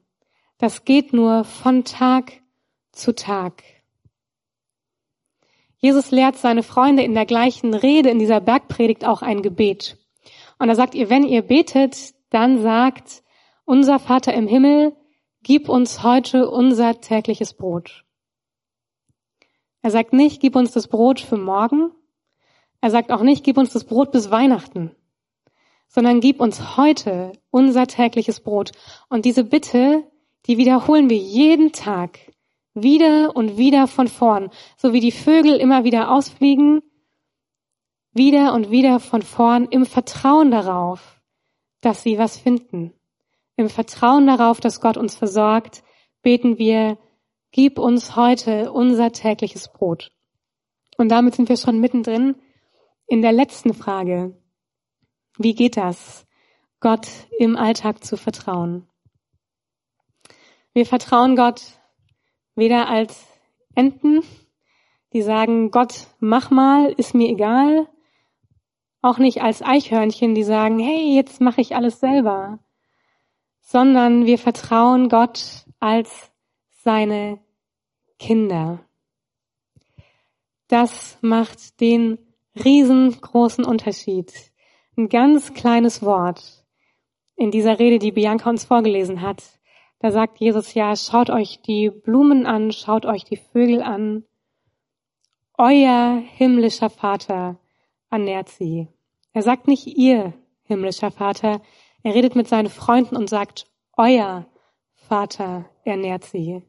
das 0.58 0.86
geht 0.86 1.13
nur 1.13 1.43
von 1.43 1.84
Tag 1.84 2.41
zu 2.91 3.13
Tag. 3.13 3.63
Jesus 5.78 6.10
lehrt 6.12 6.38
seine 6.38 6.63
Freunde 6.63 7.04
in 7.04 7.13
der 7.13 7.26
gleichen 7.26 7.74
Rede, 7.74 8.10
in 8.10 8.20
dieser 8.20 8.41
Bergpredigt 8.41 9.06
auch 9.06 9.22
ein 9.22 9.41
Gebet. 9.41 9.98
Und 10.58 10.67
da 10.67 10.76
sagt 10.76 10.96
ihr, 10.96 11.10
wenn 11.10 11.24
ihr 11.24 11.43
betet, 11.43 12.15
dann 12.32 12.62
sagt, 12.62 13.24
unser 13.65 14.00
Vater 14.00 14.34
im 14.34 14.48
Himmel, 14.48 14.96
gib 15.43 15.70
uns 15.70 16.02
heute 16.02 16.50
unser 16.50 17.00
tägliches 17.00 17.54
Brot. 17.54 18.04
Er 19.82 19.91
sagt 19.91 20.13
nicht, 20.13 20.41
gib 20.41 20.56
uns 20.56 20.72
das 20.72 20.88
Brot 20.88 21.20
für 21.20 21.38
morgen, 21.38 21.91
er 22.82 22.91
sagt 22.91 23.12
auch 23.12 23.22
nicht, 23.22 23.43
gib 23.43 23.58
uns 23.58 23.74
das 23.74 23.84
Brot 23.84 24.12
bis 24.12 24.32
Weihnachten, 24.32 24.96
sondern 25.88 26.20
gib 26.20 26.41
uns 26.41 26.78
heute 26.78 27.34
unser 27.52 27.88
tägliches 27.88 28.39
Brot. 28.39 28.72
Und 29.10 29.26
diese 29.26 29.43
Bitte, 29.43 30.04
die 30.45 30.58
wiederholen 30.58 31.10
wir 31.10 31.17
jeden 31.17 31.71
Tag 31.71 32.19
wieder 32.73 33.36
und 33.36 33.58
wieder 33.58 33.88
von 33.88 34.08
vorn, 34.08 34.50
so 34.78 34.93
wie 34.93 35.00
die 35.00 35.12
Vögel 35.12 35.56
immer 35.56 35.84
wieder 35.84 36.12
ausfliegen, 36.12 36.82
wieder 38.13 38.54
und 38.54 38.71
wieder 38.71 39.00
von 39.00 39.21
vorn 39.21 39.67
im 39.69 39.86
Vertrauen 39.86 40.52
darauf, 40.52 41.21
dass 41.82 42.04
sie 42.04 42.17
was 42.17 42.38
finden, 42.38 42.93
im 43.56 43.69
Vertrauen 43.69 44.28
darauf, 44.28 44.60
dass 44.60 44.82
Gott 44.82 44.97
uns 44.97 45.15
versorgt, 45.15 45.84
beten 46.21 46.58
wir, 46.58 46.97
gib 47.52 47.80
uns 47.80 48.15
heute 48.15 48.71
unser 48.71 49.12
tägliches 49.12 49.71
Brot. 49.71 50.12
Und 50.97 51.10
damit 51.10 51.36
sind 51.36 51.50
wir 51.50 51.58
schon 51.58 51.80
mittendrin 51.80 52.36
in 53.08 53.21
der 53.21 53.32
letzten 53.32 53.73
Frage. 53.73 54.36
Wie 55.38 55.54
geht 55.54 55.78
das, 55.78 56.26
Gott 56.80 57.08
im 57.38 57.56
Alltag 57.56 58.04
zu 58.04 58.17
vertrauen? 58.17 58.88
Wir 60.78 60.86
vertrauen 60.86 61.36
Gott 61.36 61.63
weder 62.54 62.88
als 62.88 63.26
Enten, 63.74 64.22
die 65.12 65.24
sagen, 65.24 65.72
Gott, 65.72 66.06
mach 66.20 66.52
mal, 66.52 66.92
ist 66.92 67.16
mir 67.16 67.30
egal, 67.30 67.88
auch 69.02 69.18
nicht 69.18 69.42
als 69.42 69.63
Eichhörnchen, 69.63 70.36
die 70.36 70.44
sagen, 70.44 70.78
hey, 70.78 71.16
jetzt 71.16 71.42
mache 71.42 71.62
ich 71.62 71.76
alles 71.76 72.00
selber, 72.00 72.60
sondern 73.60 74.28
wir 74.28 74.38
vertrauen 74.38 75.10
Gott 75.10 75.66
als 75.80 76.30
seine 76.84 77.40
Kinder. 78.20 78.78
Das 80.68 81.18
macht 81.22 81.82
den 81.82 82.20
riesengroßen 82.54 83.66
Unterschied. 83.66 84.32
Ein 84.96 85.10
ganz 85.10 85.56
kleines 85.56 86.04
Wort 86.04 86.63
in 87.36 87.50
dieser 87.50 87.80
Rede, 87.80 87.98
die 87.98 88.12
Bianca 88.12 88.48
uns 88.52 88.63
vorgelesen 88.63 89.24
hat. 89.24 89.57
Da 90.00 90.12
sagt 90.12 90.40
Jesus 90.40 90.74
ja, 90.74 90.96
schaut 90.96 91.30
euch 91.30 91.62
die 91.62 91.90
Blumen 91.90 92.46
an, 92.46 92.72
schaut 92.72 93.06
euch 93.06 93.24
die 93.24 93.38
Vögel 93.38 93.82
an. 93.82 94.24
Euer 95.58 96.22
himmlischer 96.36 96.90
Vater 96.90 97.60
ernährt 98.12 98.50
sie. 98.50 98.88
Er 99.34 99.42
sagt 99.42 99.68
nicht 99.68 99.88
ihr 99.88 100.34
himmlischer 100.64 101.10
Vater, 101.10 101.62
er 102.04 102.14
redet 102.14 102.36
mit 102.36 102.48
seinen 102.48 102.70
Freunden 102.70 103.16
und 103.16 103.30
sagt, 103.30 103.66
euer 103.96 104.46
Vater 104.94 105.66
ernährt 105.84 106.26
sie. 106.26 106.62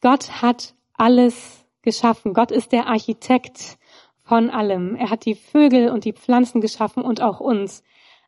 Gott 0.00 0.40
hat 0.40 0.74
alles 0.94 1.66
geschaffen. 1.82 2.32
Gott 2.32 2.52
ist 2.52 2.70
der 2.70 2.86
Architekt 2.86 3.78
von 4.22 4.50
allem. 4.50 4.94
Er 4.94 5.10
hat 5.10 5.24
die 5.24 5.34
Vögel 5.34 5.90
und 5.90 6.04
die 6.04 6.12
Pflanzen 6.12 6.60
geschaffen 6.60 7.02
und 7.02 7.20
auch 7.20 7.40
uns. 7.40 7.82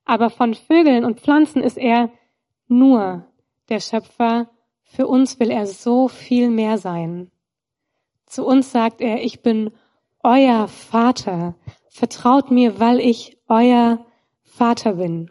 Aber 0.04 0.30
von 0.30 0.54
Vögeln 0.54 1.04
und 1.04 1.20
Pflanzen 1.20 1.62
ist 1.62 1.76
er 1.76 2.10
nur 2.66 3.29
der 3.70 3.80
Schöpfer. 3.80 4.50
Für 4.82 5.06
uns 5.06 5.38
will 5.40 5.50
er 5.50 5.66
so 5.66 6.08
viel 6.08 6.50
mehr 6.50 6.78
sein. 6.78 7.30
Zu 8.26 8.44
uns 8.44 8.72
sagt 8.72 9.00
er, 9.00 9.22
ich 9.22 9.42
bin 9.42 9.72
euer 10.22 10.68
Vater. 10.68 11.54
Vertraut 11.88 12.50
mir, 12.50 12.78
weil 12.78 13.00
ich 13.00 13.38
euer 13.48 14.04
Vater 14.42 14.94
bin. 14.94 15.30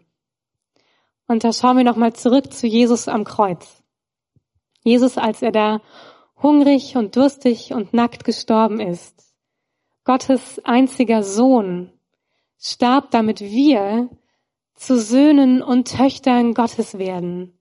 Und 1.28 1.44
da 1.44 1.54
schauen 1.54 1.78
wir 1.78 1.84
nochmal 1.84 2.14
zurück 2.14 2.52
zu 2.52 2.66
Jesus 2.66 3.08
am 3.08 3.24
Kreuz. 3.24 3.84
Jesus, 4.84 5.18
als 5.18 5.42
er 5.42 5.52
da 5.52 5.82
hungrig 6.42 6.96
und 6.96 7.16
durstig 7.16 7.74
und 7.74 7.94
nackt 7.94 8.24
gestorben 8.24 8.80
ist. 8.80 9.36
Gottes 10.06 10.60
einziger 10.64 11.22
Sohn 11.22 11.92
starb, 12.58 13.12
damit 13.12 13.42
wir 13.42 14.10
zu 14.74 14.98
Söhnen 14.98 15.62
und 15.62 15.96
Töchtern 15.96 16.54
Gottes 16.54 16.98
werden, 16.98 17.59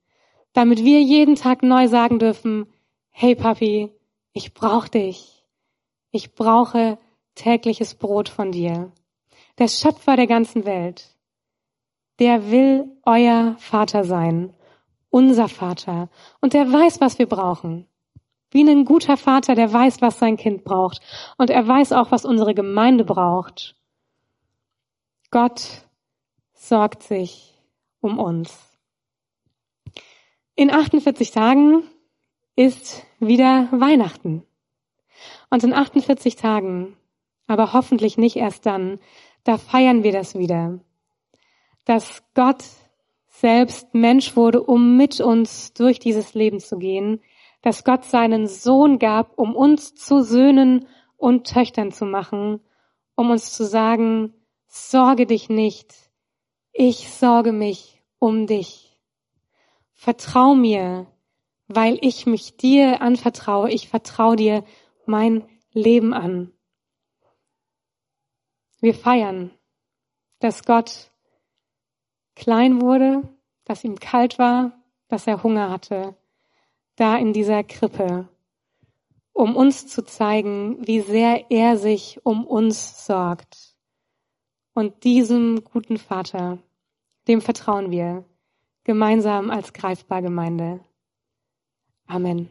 damit 0.53 0.83
wir 0.83 1.01
jeden 1.01 1.35
Tag 1.35 1.63
neu 1.63 1.87
sagen 1.87 2.19
dürfen, 2.19 2.67
hey 3.09 3.35
Papi, 3.35 3.91
ich 4.33 4.53
brauche 4.53 4.89
dich, 4.89 5.45
ich 6.11 6.33
brauche 6.33 6.97
tägliches 7.35 7.95
Brot 7.95 8.29
von 8.29 8.51
dir. 8.51 8.91
Der 9.57 9.67
Schöpfer 9.67 10.15
der 10.15 10.27
ganzen 10.27 10.65
Welt, 10.65 11.15
der 12.19 12.51
will 12.51 12.89
euer 13.05 13.55
Vater 13.59 14.03
sein, 14.03 14.53
unser 15.09 15.47
Vater, 15.47 16.09
und 16.41 16.53
der 16.53 16.71
weiß, 16.71 17.01
was 17.01 17.19
wir 17.19 17.27
brauchen. 17.27 17.87
Wie 18.51 18.67
ein 18.67 18.85
guter 18.85 19.15
Vater, 19.15 19.53
der 19.55 19.71
weiß, 19.71 20.01
was 20.01 20.17
sein 20.17 20.35
Kind 20.35 20.63
braucht. 20.63 21.01
Und 21.37 21.49
er 21.49 21.67
weiß 21.67 21.91
auch, 21.91 22.11
was 22.11 22.25
unsere 22.25 22.55
Gemeinde 22.55 23.03
braucht. 23.05 23.75
Gott 25.29 25.85
sorgt 26.53 27.03
sich 27.03 27.53
um 28.01 28.17
uns. 28.17 28.68
In 30.59 30.71
48 30.71 31.31
Tagen 31.31 31.83
ist 32.57 33.05
wieder 33.21 33.69
Weihnachten. 33.71 34.43
Und 35.49 35.63
in 35.63 35.71
48 35.71 36.35
Tagen, 36.35 36.97
aber 37.47 37.71
hoffentlich 37.71 38.17
nicht 38.17 38.35
erst 38.35 38.65
dann, 38.65 38.99
da 39.45 39.57
feiern 39.57 40.03
wir 40.03 40.11
das 40.11 40.37
wieder. 40.37 40.81
Dass 41.85 42.23
Gott 42.33 42.65
selbst 43.29 43.93
Mensch 43.93 44.35
wurde, 44.35 44.61
um 44.61 44.97
mit 44.97 45.21
uns 45.21 45.71
durch 45.71 45.97
dieses 45.97 46.33
Leben 46.33 46.59
zu 46.59 46.77
gehen, 46.77 47.21
dass 47.61 47.85
Gott 47.85 48.03
seinen 48.03 48.45
Sohn 48.45 48.99
gab, 48.99 49.39
um 49.39 49.55
uns 49.55 49.95
zu 49.95 50.23
Söhnen 50.23 50.87
und 51.15 51.47
Töchtern 51.47 51.93
zu 51.93 52.03
machen, 52.03 52.59
um 53.15 53.29
uns 53.31 53.53
zu 53.53 53.65
sagen, 53.65 54.33
sorge 54.67 55.25
dich 55.25 55.47
nicht, 55.47 55.95
ich 56.73 57.09
sorge 57.09 57.53
mich 57.53 58.03
um 58.19 58.45
dich. 58.45 58.88
Vertrau 60.01 60.55
mir, 60.55 61.07
weil 61.67 61.97
ich 61.99 62.25
mich 62.25 62.55
dir 62.55 63.01
anvertraue, 63.01 63.69
ich 63.69 63.89
vertraue 63.89 64.37
dir 64.37 64.63
mein 65.05 65.43
Leben 65.73 66.13
an. 66.13 66.53
Wir 68.79 68.93
feiern, 68.93 69.51
dass 70.39 70.63
Gott 70.63 71.11
klein 72.33 72.79
wurde, 72.79 73.27
dass 73.65 73.83
ihm 73.83 73.99
kalt 73.99 74.39
war, 74.39 74.71
dass 75.09 75.27
er 75.27 75.43
Hunger 75.43 75.69
hatte, 75.69 76.15
da 76.95 77.17
in 77.17 77.33
dieser 77.33 77.65
Krippe, 77.65 78.29
um 79.33 79.57
uns 79.57 79.87
zu 79.87 80.05
zeigen, 80.05 80.77
wie 80.87 81.01
sehr 81.01 81.51
er 81.51 81.77
sich 81.77 82.25
um 82.25 82.47
uns 82.47 83.05
sorgt. 83.05 83.75
Und 84.73 85.03
diesem 85.03 85.61
guten 85.65 85.97
Vater, 85.97 86.57
dem 87.27 87.41
vertrauen 87.41 87.91
wir 87.91 88.23
gemeinsam 88.89 89.51
als 89.51 89.71
greifbar 89.71 90.23
Gemeinde. 90.23 90.79
Amen. 92.07 92.49